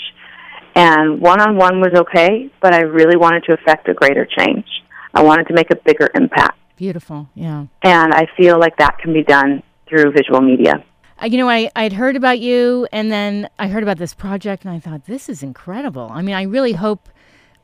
and 0.75 1.21
one 1.21 1.41
on 1.41 1.57
one 1.57 1.81
was 1.81 1.93
okay, 1.95 2.51
but 2.61 2.75
I 2.75 2.81
really 2.81 3.17
wanted 3.17 3.45
to 3.45 3.55
affect 3.55 3.89
a 3.89 3.95
greater 3.95 4.27
change. 4.27 4.67
I 5.13 5.23
wanted 5.23 5.47
to 5.49 5.55
make 5.55 5.71
a 5.71 5.77
bigger 5.77 6.09
impact, 6.15 6.59
Beautiful. 6.77 7.29
Yeah. 7.35 7.67
and 7.83 8.15
I 8.15 8.27
feel 8.37 8.59
like 8.59 8.77
that 8.79 8.99
can 8.99 9.13
be 9.13 9.23
done 9.23 9.63
through 9.89 10.13
visual 10.13 10.41
media. 10.41 10.85
Uh, 11.23 11.27
you 11.27 11.39
know, 11.39 11.49
I, 11.49 11.71
I'd 11.77 11.93
heard 11.93 12.17
about 12.17 12.41
you, 12.41 12.89
and 12.91 13.13
then 13.13 13.49
I 13.59 13.69
heard 13.69 13.85
about 13.85 13.99
this 13.99 14.15
project, 14.15 14.65
and 14.65 14.75
I 14.75 14.81
thought, 14.81 15.05
this 15.07 15.29
is 15.29 15.43
incredible. 15.45 16.09
I 16.11 16.23
mean, 16.23 16.35
I 16.35 16.43
really 16.43 16.73
hope 16.73 17.09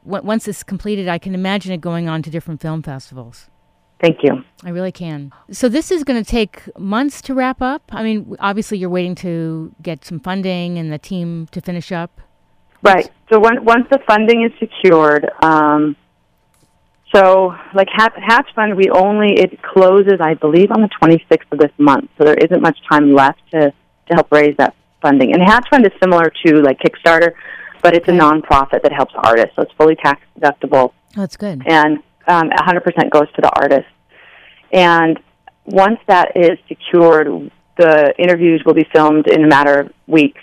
w- 0.05 0.23
once 0.25 0.47
it's 0.47 0.63
completed, 0.63 1.09
I 1.09 1.19
can 1.19 1.35
imagine 1.35 1.73
it 1.73 1.81
going 1.81 2.09
on 2.09 2.23
to 2.23 2.31
different 2.31 2.61
film 2.61 2.83
festivals. 2.83 3.49
Thank 4.01 4.23
you. 4.23 4.45
I 4.65 4.71
really 4.71 4.93
can. 4.93 5.31
So 5.51 5.69
this 5.69 5.91
is 5.91 6.05
going 6.05 6.23
to 6.23 6.29
take 6.29 6.77
months 6.79 7.21
to 7.23 7.35
wrap 7.35 7.61
up. 7.61 7.83
I 7.93 8.03
mean, 8.03 8.37
obviously, 8.41 8.79
you're 8.79 8.89
waiting 8.91 9.15
to 9.17 9.75
get 9.83 10.05
some 10.05 10.21
funding 10.21 10.79
and 10.79 10.91
the 10.93 10.99
team 10.99 11.49
to 11.53 11.61
finish 11.61 11.93
up. 11.93 12.21
Right. 12.83 13.11
So 13.31 13.39
when, 13.39 13.63
once 13.65 13.87
the 13.91 13.99
funding 14.07 14.43
is 14.45 14.53
secured, 14.59 15.29
um, 15.43 15.97
so 17.15 17.55
like 17.75 17.89
Hatch, 17.93 18.15
Hatch 18.17 18.49
Fund, 18.55 18.77
we 18.77 18.89
only 18.91 19.35
it 19.35 19.61
closes, 19.63 20.19
I 20.21 20.35
believe, 20.35 20.71
on 20.71 20.81
the 20.81 20.89
26th 21.03 21.51
of 21.53 21.59
this 21.59 21.73
month. 21.77 22.09
So 22.17 22.25
there 22.25 22.35
isn't 22.37 22.63
much 22.63 22.79
time 22.91 23.13
left 23.13 23.41
to 23.53 23.73
to 24.09 24.15
help 24.15 24.33
raise 24.33 24.57
that 24.57 24.75
funding. 25.03 25.33
And 25.35 25.43
Hatch 25.43 25.67
Fund 25.71 25.85
is 25.85 25.93
similar 26.03 26.33
to 26.47 26.63
like 26.63 26.79
Kickstarter, 26.81 27.33
but 27.83 27.95
it's 27.95 28.09
a 28.09 28.13
nonprofit 28.13 28.83
that 28.83 28.93
helps 28.93 29.13
artists, 29.17 29.53
so 29.57 29.63
it's 29.63 29.73
fully 29.73 29.95
tax 29.97 30.21
deductible 30.39 30.93
Oh, 31.17 31.21
that's 31.21 31.37
good. 31.37 31.63
and 31.67 31.99
um, 32.27 32.51
100% 32.51 33.11
goes 33.11 33.31
to 33.35 33.41
the 33.43 33.51
artist. 33.61 33.89
And 34.73 35.19
once 35.65 35.99
that 36.07 36.37
is 36.37 36.59
secured, 36.69 37.51
the 37.77 38.15
interviews 38.19 38.63
will 38.65 38.75
be 38.75 38.87
filmed 38.93 39.27
in 39.27 39.45
a 39.45 39.49
matter 39.49 39.81
of 39.81 39.93
weeks, 40.07 40.43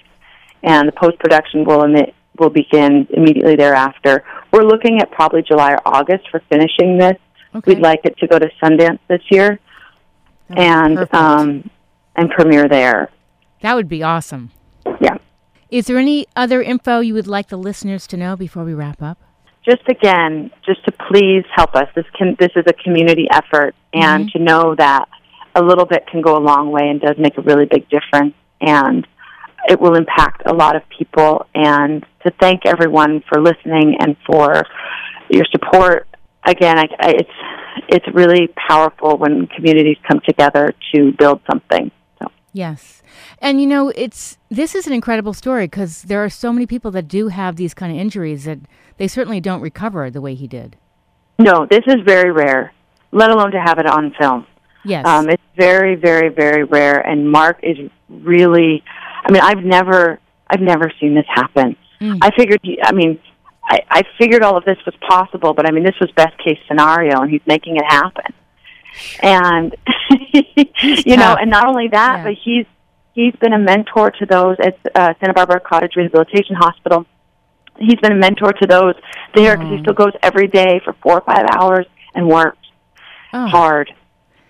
and 0.64 0.88
the 0.88 0.92
post 0.92 1.20
production 1.20 1.66
will 1.66 1.84
emit, 1.84 2.14
will 2.40 2.50
begin 2.50 3.08
immediately 3.12 3.56
thereafter. 3.56 4.24
We're 4.52 4.64
looking 4.64 5.00
at 5.02 5.12
probably 5.12 5.44
July 5.44 5.74
or 5.74 5.82
August 5.86 6.30
for 6.32 6.42
finishing 6.50 6.98
this. 6.98 7.18
Okay. 7.56 7.76
We'd 7.76 7.82
like 7.82 8.02
it 8.04 8.18
to 8.18 8.28
go 8.28 8.40
to 8.40 8.50
Sundance 8.62 9.00
this 9.08 9.22
year 9.30 9.60
and 10.50 11.08
um, 11.14 11.70
and 12.16 12.30
premiere 12.30 12.68
there. 12.68 13.10
that 13.62 13.76
would 13.76 13.88
be 13.88 14.04
awesome. 14.04 14.52
Yeah. 15.00 15.18
Is 15.70 15.88
there 15.88 15.98
any 15.98 16.28
other 16.36 16.62
info 16.62 17.00
you 17.00 17.14
would 17.14 17.28
like 17.28 17.48
the 17.50 17.58
listeners 17.58 18.08
to 18.08 18.18
know 18.18 18.36
before 18.36 18.64
we 18.64 18.74
wrap 18.74 19.02
up? 19.02 19.20
Just 19.68 19.88
again, 19.90 20.50
just 20.66 20.84
to 20.86 20.92
please 20.92 21.44
help 21.54 21.76
us. 21.76 21.88
This 21.96 22.06
can 22.18 22.36
this 22.40 22.52
is 22.56 22.64
a 22.68 22.74
community 22.74 23.28
effort, 23.30 23.76
and 23.94 24.28
mm-hmm. 24.28 24.38
to 24.38 24.44
know 24.44 24.76
that 24.76 25.06
a 25.56 25.62
little 25.62 25.86
bit 25.86 26.08
can 26.08 26.22
go 26.22 26.38
a 26.38 26.40
long 26.40 26.72
way 26.72 26.90
and 26.90 27.02
does 27.02 27.18
make 27.18 27.38
a 27.38 27.42
really 27.42 27.66
big 27.66 27.88
difference, 27.90 28.34
and 28.62 29.06
it 29.68 29.80
will 29.82 29.96
impact 29.96 30.44
a 30.46 30.54
lot 30.54 30.76
of 30.76 30.84
people. 30.90 31.46
And 31.54 32.06
to 32.26 32.32
thank 32.40 32.66
everyone 32.66 33.24
for 33.28 33.42
listening 33.42 33.98
and 34.00 34.16
for 34.26 34.64
your 35.30 35.46
support. 35.52 36.08
Again, 36.46 36.78
I, 36.80 36.88
I, 37.00 37.10
it's 37.12 37.30
it's 37.90 38.08
really 38.14 38.48
powerful 38.70 39.18
when 39.18 39.48
communities 39.48 39.98
come 40.08 40.22
together 40.26 40.74
to 40.94 41.12
build 41.12 41.42
something. 41.50 41.92
Yes. 42.58 43.04
And 43.40 43.62
you 43.62 43.68
know, 43.68 43.90
it's 43.96 44.40
this 44.50 44.74
is 44.74 44.88
an 44.88 44.94
incredible 44.94 45.34
story 45.34 45.66
because 45.68 46.02
there 46.04 46.24
are 46.24 46.30
so 46.30 46.52
many 46.52 46.66
people 46.66 46.90
that 46.92 47.08
do 47.08 47.28
have 47.28 47.56
these 47.56 47.76
kind 47.76 47.92
of 47.92 48.00
injuries 48.00 48.46
that 48.46 48.60
they 48.98 49.08
certainly 49.08 49.40
don't 49.40 49.62
recover 49.62 50.10
the 50.10 50.22
way 50.22 50.34
he 50.34 50.48
did. 50.48 50.76
No, 51.38 51.68
this 51.70 51.84
is 51.86 51.98
very 52.04 52.32
rare, 52.32 52.74
let 53.12 53.30
alone 53.30 53.52
to 53.52 53.62
have 53.62 53.78
it 53.78 53.86
on 53.86 54.12
film. 54.20 54.48
Yes. 54.84 55.06
Um, 55.06 55.30
it's 55.30 55.44
very, 55.56 55.94
very, 55.96 56.30
very 56.30 56.64
rare. 56.64 57.00
And 57.00 57.32
Mark 57.32 57.60
is 57.62 57.78
really. 58.10 58.84
I 59.24 59.32
mean, 59.32 59.42
I've 59.44 59.64
never, 59.64 60.20
I've 60.50 60.62
never 60.62 60.92
seen 61.00 61.14
this 61.14 61.26
happen. 61.28 61.76
Mm. 62.02 62.18
I 62.22 62.32
figured. 62.36 62.60
he- 62.64 62.82
I 62.82 62.92
mean, 62.92 63.20
I, 63.70 63.82
I 63.90 64.04
figured 64.18 64.42
all 64.42 64.58
of 64.58 64.66
this 64.66 64.78
was 64.86 64.96
possible, 65.08 65.54
but 65.54 65.68
I 65.68 65.72
mean, 65.72 65.84
this 65.84 66.00
was 66.02 66.10
best 66.16 66.36
case 66.44 66.58
scenario, 66.68 67.20
and 67.22 67.30
he's 67.30 67.46
making 67.46 67.76
it 67.78 67.86
happen. 67.88 68.34
And 69.22 69.76
you 71.06 71.18
know, 71.18 71.36
and 71.40 71.50
not 71.50 71.66
only 71.68 71.88
that, 71.90 72.18
Yeah. 72.18 72.24
but 72.24 72.34
he's 72.44 72.66
he's 73.14 73.36
been 73.36 73.54
a 73.54 73.60
mentor 73.60 74.12
to 74.12 74.26
those 74.26 74.58
at 74.60 74.78
uh, 74.96 75.14
Santa 75.20 75.34
Barbara 75.34 75.60
Cottage 75.60 75.96
Rehabilitation 75.96 76.56
Hospital. 76.56 77.06
He's 77.80 78.00
been 78.00 78.12
a 78.12 78.16
mentor 78.16 78.54
to 78.54 78.68
those 78.68 78.96
there 79.36 79.58
because 79.58 79.72
he 79.72 79.82
still 79.82 79.94
goes 79.94 80.14
every 80.24 80.48
day 80.48 80.82
for 80.84 80.94
four 81.04 81.20
or 81.20 81.22
five 81.22 81.46
hours 81.52 81.86
and 82.16 82.28
works 82.28 82.58
oh, 83.34 83.48
hard. 83.48 83.92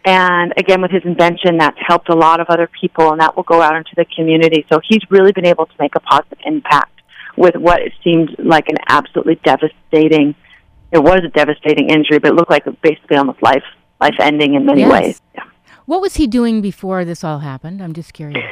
And 0.06 0.54
again, 0.56 0.82
with 0.82 0.92
his 0.92 1.04
invention, 1.04 1.58
that's 1.58 1.78
helped 1.86 2.08
a 2.08 2.16
lot 2.16 2.40
of 2.40 2.48
other 2.50 2.70
people, 2.80 3.12
and 3.12 3.20
that 3.20 3.36
will 3.36 3.44
go 3.44 3.62
out 3.62 3.76
into 3.76 3.92
the 3.98 4.06
community. 4.16 4.66
So 4.72 4.80
he's 4.88 5.02
really 5.10 5.34
been 5.34 5.46
able 5.46 5.66
to 5.66 5.74
make 5.80 5.96
a 5.96 6.00
positive 6.00 6.38
impact 6.46 7.02
with 7.36 7.56
what 7.56 7.82
it 7.82 7.92
seemed 8.04 8.36
like 8.40 8.70
an 8.70 8.78
absolutely 8.88 9.36
devastating. 9.44 10.34
It 10.94 11.00
was 11.00 11.20
a 11.26 11.28
devastating 11.28 11.90
injury, 11.90 12.20
but 12.20 12.32
it 12.32 12.36
looked 12.36 12.50
like 12.50 12.64
basically 12.82 13.18
almost 13.18 13.44
life 13.44 13.64
life 14.00 14.16
ending 14.20 14.54
in 14.56 14.66
many 14.66 14.82
Yes. 14.82 14.92
ways. 14.92 15.22
Yeah. 15.36 15.44
What 15.86 16.02
was 16.02 16.16
he 16.16 16.28
doing 16.28 16.62
before 16.62 17.06
this 17.06 17.24
all 17.24 17.40
happened? 17.40 17.82
I'm 17.82 17.94
just 17.94 18.14
curious. 18.14 18.44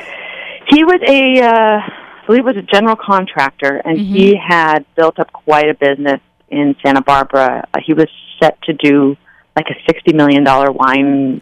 He 0.67 0.83
was 0.83 0.99
a, 1.07 1.41
uh, 1.41 1.79
I 1.81 2.25
believe, 2.27 2.45
was 2.45 2.57
a 2.57 2.61
general 2.63 2.95
contractor, 2.95 3.81
and 3.85 3.97
Mhm. 3.99 4.05
he 4.05 4.35
had 4.35 4.85
built 4.95 5.19
up 5.19 5.31
quite 5.31 5.69
a 5.69 5.73
business 5.75 6.21
in 6.49 6.75
Santa 6.83 7.01
Barbara. 7.01 7.65
Uh, 7.73 7.79
he 7.85 7.93
was 7.93 8.07
set 8.41 8.59
to 8.63 8.73
do 8.73 9.15
like 9.55 9.67
a 9.69 9.75
sixty 9.87 10.13
million 10.13 10.43
dollar 10.43 10.71
wine 10.71 11.41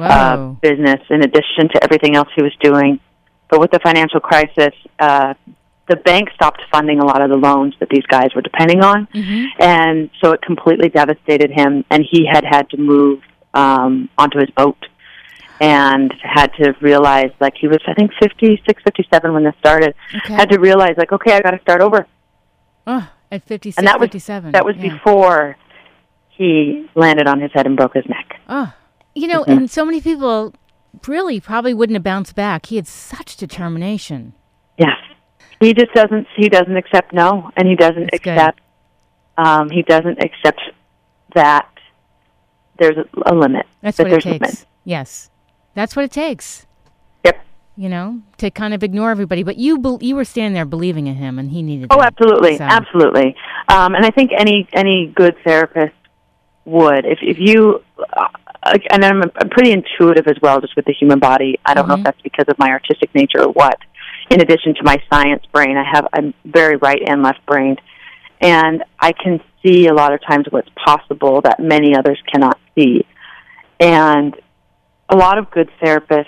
uh, 0.00 0.36
business 0.60 1.00
in 1.08 1.22
addition 1.22 1.68
to 1.68 1.82
everything 1.84 2.16
else 2.16 2.28
he 2.34 2.42
was 2.42 2.52
doing. 2.60 2.98
But 3.48 3.60
with 3.60 3.70
the 3.70 3.78
financial 3.80 4.18
crisis, 4.20 4.74
uh, 4.98 5.34
the 5.88 5.96
bank 5.96 6.30
stopped 6.34 6.62
funding 6.72 6.98
a 7.00 7.04
lot 7.04 7.20
of 7.20 7.28
the 7.30 7.36
loans 7.36 7.74
that 7.80 7.88
these 7.90 8.06
guys 8.06 8.28
were 8.34 8.42
depending 8.42 8.82
on, 8.82 9.06
Mhm. 9.14 9.46
and 9.58 10.10
so 10.22 10.32
it 10.32 10.40
completely 10.42 10.88
devastated 10.88 11.50
him. 11.50 11.84
And 11.90 12.04
he 12.10 12.26
had 12.26 12.44
had 12.44 12.70
to 12.70 12.76
move 12.76 13.20
um, 13.52 14.08
onto 14.18 14.38
his 14.40 14.50
boat 14.50 14.76
and 15.60 16.12
had 16.22 16.52
to 16.54 16.74
realize, 16.80 17.30
like 17.40 17.54
he 17.56 17.68
was, 17.68 17.78
I 17.86 17.94
think, 17.94 18.10
fifty 18.20 18.60
six, 18.66 18.82
fifty 18.82 19.06
seven 19.12 19.32
when 19.32 19.44
this 19.44 19.54
started. 19.60 19.94
Okay. 20.16 20.34
Had 20.34 20.50
to 20.50 20.58
realize, 20.58 20.94
like, 20.96 21.12
okay, 21.12 21.32
I 21.34 21.40
got 21.40 21.52
to 21.52 21.60
start 21.60 21.80
over. 21.80 22.06
oh, 22.86 23.08
at 23.30 23.42
56, 23.44 23.78
And 23.78 23.86
that 23.86 23.98
was 24.00 24.06
57. 24.08 24.52
that 24.52 24.64
was 24.64 24.76
yeah. 24.76 24.92
before 24.92 25.56
he 26.28 26.88
landed 26.94 27.26
on 27.28 27.40
his 27.40 27.50
head 27.52 27.66
and 27.66 27.76
broke 27.76 27.94
his 27.94 28.04
neck. 28.08 28.40
Oh, 28.48 28.72
you 29.14 29.26
know, 29.28 29.42
Mm-hmm. 29.42 29.52
and 29.52 29.70
so 29.70 29.84
many 29.84 30.00
people 30.00 30.52
really 31.06 31.40
probably 31.40 31.72
wouldn't 31.74 31.94
have 31.94 32.02
bounced 32.02 32.34
back. 32.34 32.66
He 32.66 32.76
had 32.76 32.86
such 32.86 33.36
determination. 33.36 34.34
Yes. 34.78 34.96
He 35.64 35.72
just 35.74 35.92
doesn't 35.94 36.26
he 36.36 36.48
doesn't 36.48 36.76
accept 36.76 37.12
no 37.12 37.50
and 37.56 37.66
he 37.68 37.74
doesn't 37.76 38.10
That's 38.10 38.22
good. 38.22 38.36
accept 38.36 38.60
um 39.38 39.70
he 39.70 39.82
doesn't 39.82 40.18
accept 40.22 40.60
that 41.34 41.68
there's 42.78 42.96
a, 42.98 43.32
a 43.32 43.34
limit. 43.34 43.66
That's 43.82 43.96
that 43.98 44.08
what 44.08 44.12
it 44.26 44.38
takes. 44.40 44.66
Yes, 44.84 45.30
that's 45.74 45.96
what 45.96 46.04
it 46.04 46.10
takes. 46.10 46.66
Yep. 47.24 47.40
You 47.76 47.88
know, 47.88 48.20
to 48.38 48.50
kind 48.50 48.74
of 48.74 48.82
ignore 48.82 49.10
everybody. 49.10 49.42
But 49.42 49.56
you, 49.56 49.78
bel 49.78 49.98
you 50.00 50.14
were 50.16 50.24
standing 50.24 50.52
there 50.54 50.64
believing 50.64 51.06
in 51.06 51.14
him, 51.16 51.38
and 51.38 51.50
he 51.50 51.62
needed. 51.62 51.88
Oh, 51.90 51.98
that. 51.98 52.12
absolutely. 52.12 52.58
So- 52.58 52.64
Absolutely. 52.64 53.34
Um 53.68 53.94
and 53.94 54.04
I 54.04 54.10
think 54.10 54.30
any 54.36 54.68
any 54.72 55.12
good 55.14 55.36
therapist 55.44 55.94
would 56.66 57.04
if 57.04 57.18
if 57.22 57.38
you 57.38 57.82
uh, 58.16 58.28
and 58.90 59.04
I'm, 59.04 59.22
I'm 59.36 59.50
pretty 59.50 59.72
intuitive 59.72 60.26
as 60.26 60.36
well 60.40 60.60
just 60.60 60.74
with 60.76 60.86
the 60.86 60.92
human 60.94 61.18
body. 61.18 61.58
I 61.66 61.74
don't 61.74 61.86
know 61.88 61.96
Mhm. 61.96 61.98
if 61.98 62.04
that's 62.04 62.20
because 62.22 62.46
of 62.48 62.58
my 62.58 62.70
artistic 62.70 63.14
nature 63.14 63.42
or 63.42 63.48
what. 63.52 63.76
In 64.30 64.40
addition 64.40 64.74
to 64.76 64.82
my 64.82 64.96
science 65.12 65.44
brain, 65.52 65.76
I 65.76 65.84
have 65.92 66.06
I'm 66.12 66.34
very 66.44 66.76
right 66.76 67.00
and 67.06 67.22
left 67.22 67.44
brained. 67.46 67.80
and 68.40 68.84
I 69.00 69.12
can 69.12 69.40
see 69.62 69.86
a 69.86 69.94
lot 69.94 70.12
of 70.12 70.20
times 70.22 70.46
what's 70.50 70.68
possible 70.84 71.40
that 71.42 71.60
many 71.60 71.96
others 71.96 72.20
cannot 72.30 72.58
see. 72.74 73.06
And 73.80 74.34
a 75.08 75.16
lot 75.16 75.38
of 75.38 75.50
good 75.50 75.70
therapists 75.82 76.26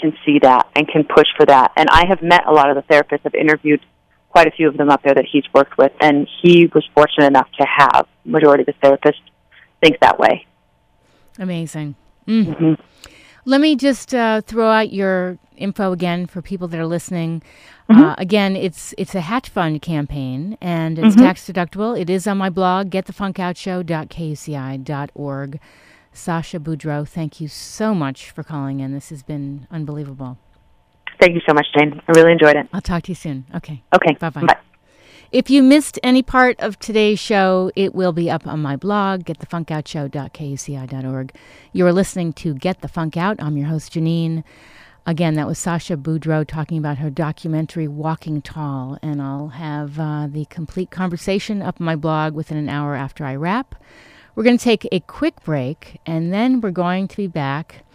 can 0.00 0.12
see 0.24 0.38
that 0.40 0.68
and 0.76 0.86
can 0.86 1.04
push 1.04 1.26
for 1.36 1.46
that. 1.46 1.72
And 1.76 1.88
I 1.90 2.06
have 2.08 2.22
met 2.22 2.46
a 2.46 2.52
lot 2.52 2.70
of 2.70 2.76
the 2.76 2.82
therapists. 2.82 3.20
I've 3.24 3.34
interviewed 3.34 3.80
quite 4.28 4.46
a 4.46 4.50
few 4.52 4.68
of 4.68 4.76
them 4.76 4.90
up 4.90 5.02
there 5.02 5.14
that 5.14 5.24
he's 5.30 5.44
worked 5.52 5.76
with, 5.78 5.92
and 6.00 6.28
he 6.42 6.70
was 6.72 6.88
fortunate 6.94 7.26
enough 7.26 7.48
to 7.58 7.66
have 7.66 8.06
majority 8.24 8.62
of 8.62 8.66
the 8.66 8.86
therapists 8.86 9.20
think 9.82 9.98
that 10.00 10.18
way. 10.18 10.46
Amazing. 11.38 11.96
Mm. 12.26 12.44
Mm-hmm. 12.46 12.74
Let 13.44 13.60
me 13.60 13.74
just 13.74 14.14
uh, 14.14 14.42
throw 14.42 14.70
out 14.70 14.92
your 14.92 15.38
info 15.58 15.92
again 15.92 16.26
for 16.26 16.40
people 16.42 16.66
that 16.68 16.80
are 16.80 16.86
listening. 16.86 17.42
Mm-hmm. 17.90 18.02
Uh, 18.02 18.14
again, 18.18 18.56
it's 18.56 18.94
it's 18.98 19.14
a 19.14 19.20
hatch 19.20 19.48
fund 19.48 19.80
campaign, 19.82 20.56
and 20.60 20.98
it's 20.98 21.14
Mm-hmm. 21.16 21.24
tax 21.24 21.46
deductible. 21.48 21.98
It 22.00 22.10
is 22.10 22.26
on 22.26 22.38
my 22.38 22.50
blog, 22.50 22.90
getthefunkoutshow.kuci.org. 22.90 25.60
Sasha 26.12 26.58
Boudreau, 26.58 27.06
thank 27.06 27.40
you 27.40 27.48
so 27.48 27.94
much 27.94 28.30
for 28.30 28.42
calling 28.42 28.80
in. 28.80 28.92
This 28.92 29.10
has 29.10 29.22
been 29.22 29.66
unbelievable. 29.70 30.38
Thank 31.20 31.34
you 31.34 31.40
so 31.46 31.52
much, 31.54 31.66
Jane. 31.76 32.00
I 32.08 32.12
really 32.12 32.32
enjoyed 32.32 32.56
it. 32.56 32.68
I'll 32.72 32.80
talk 32.80 33.02
to 33.04 33.10
you 33.10 33.14
soon. 33.14 33.44
Okay. 33.54 33.82
Okay. 33.94 34.14
Bye-bye. 34.18 34.46
Bye. 34.46 34.56
If 35.30 35.50
you 35.50 35.62
missed 35.62 35.98
any 36.02 36.22
part 36.22 36.58
of 36.60 36.78
today's 36.78 37.18
show, 37.18 37.70
it 37.76 37.94
will 37.94 38.12
be 38.12 38.30
up 38.30 38.46
on 38.46 38.60
my 38.62 38.76
blog, 38.76 39.24
getthefunkoutshow.kuci.org. 39.24 41.34
You 41.72 41.86
are 41.86 41.92
listening 41.92 42.32
to 42.34 42.54
Get 42.54 42.80
the 42.80 42.88
Funk 42.88 43.16
Out. 43.16 43.36
I'm 43.42 43.56
your 43.56 43.66
host, 43.68 43.92
Janine. 43.92 44.42
Again, 45.08 45.36
that 45.36 45.46
was 45.46 45.58
Sasha 45.58 45.96
Boudreau 45.96 46.46
talking 46.46 46.76
about 46.76 46.98
her 46.98 47.08
documentary, 47.08 47.88
Walking 47.88 48.42
Tall. 48.42 48.98
And 49.00 49.22
I'll 49.22 49.48
have 49.48 49.98
uh, 49.98 50.26
the 50.30 50.44
complete 50.50 50.90
conversation 50.90 51.62
up 51.62 51.80
on 51.80 51.86
my 51.86 51.96
blog 51.96 52.34
within 52.34 52.58
an 52.58 52.68
hour 52.68 52.94
after 52.94 53.24
I 53.24 53.34
wrap. 53.36 53.74
We're 54.34 54.44
going 54.44 54.58
to 54.58 54.62
take 54.62 54.86
a 54.92 55.00
quick 55.00 55.42
break, 55.44 55.98
and 56.04 56.30
then 56.30 56.60
we're 56.60 56.72
going 56.72 57.08
to 57.08 57.16
be 57.16 57.26
back 57.26 57.86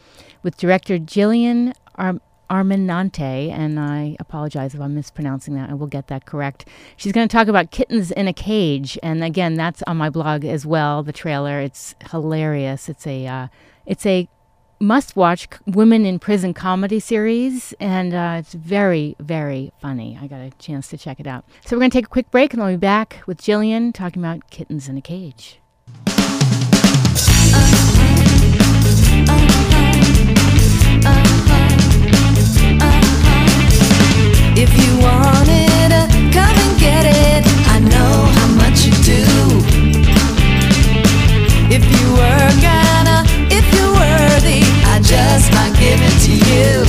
with 0.42 0.58
director 0.58 0.98
Jillian 0.98 1.74
Ar- 2.00 2.20
and 2.50 3.80
I 3.80 4.16
apologize 4.20 4.74
if 4.74 4.82
I'm 4.82 4.96
mispronouncing 4.96 5.54
that. 5.54 5.70
I 5.70 5.76
will 5.76 5.86
get 5.86 6.08
that 6.08 6.26
correct. 6.26 6.68
She's 6.98 7.12
going 7.12 7.28
to 7.28 7.32
talk 7.32 7.48
about 7.48 7.70
kittens 7.70 8.10
in 8.10 8.28
a 8.28 8.34
cage, 8.34 8.98
and 9.04 9.24
again, 9.24 9.54
that's 9.54 9.84
on 9.84 9.98
my 9.98 10.10
blog 10.10 10.46
as 10.46 10.66
well. 10.66 11.04
The 11.04 11.14
trailer, 11.14 11.60
it's 11.60 11.94
hilarious. 12.10 12.90
It's 12.90 13.06
a, 13.06 13.28
uh, 13.28 13.48
it's 13.86 14.06
a 14.08 14.28
must-watch 14.84 15.48
women 15.66 16.06
in 16.06 16.20
prison 16.20 16.54
comedy 16.54 17.00
series, 17.00 17.74
and 17.80 18.14
uh, 18.14 18.36
it's 18.40 18.54
very, 18.54 19.16
very 19.20 19.72
funny. 19.82 20.18
I 20.22 20.28
got 20.28 20.42
a 20.42 20.52
chance 20.60 20.90
to 20.90 20.98
check 20.98 21.20
it 21.20 21.26
out. 21.26 21.46
So 21.66 21.76
we're 21.76 21.82
going 21.82 21.92
to 21.92 21.98
take 21.98 22.06
a 22.06 22.10
quick 22.10 22.30
break, 22.30 22.54
and 22.54 22.62
I'll 22.62 22.72
be 22.72 22.78
back 22.78 23.24
with 23.26 23.42
Jillian 23.42 23.94
talking 23.94 24.22
about 24.22 24.50
kittens 24.50 24.90
in 24.90 24.98
a 24.98 25.02
cage. 25.02 25.60
If 34.56 34.70
you 34.78 35.00
want 35.00 35.50
it, 35.50 36.34
come 36.34 36.58
and 36.58 36.80
get 36.80 37.06
it. 37.06 37.44
I 37.70 37.80
know 37.80 38.26
how 38.38 38.48
much 38.56 38.86
you 38.86 38.92
do. 39.04 39.24
If 41.76 41.84
you 41.92 42.04
if 42.14 42.64
you're 42.64 42.83
worthy. 44.44 44.62
I 44.86 45.00
just 45.00 45.52
might 45.54 45.74
give 45.80 46.00
it 46.02 46.18
to 46.28 46.34
you. 46.34 46.84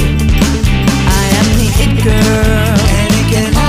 I 1.06 1.24
am 1.38 1.48
the 1.58 1.70
it 1.84 1.94
girl. 2.02 2.78
And 2.98 3.10
it 3.14 3.26
can 3.30 3.63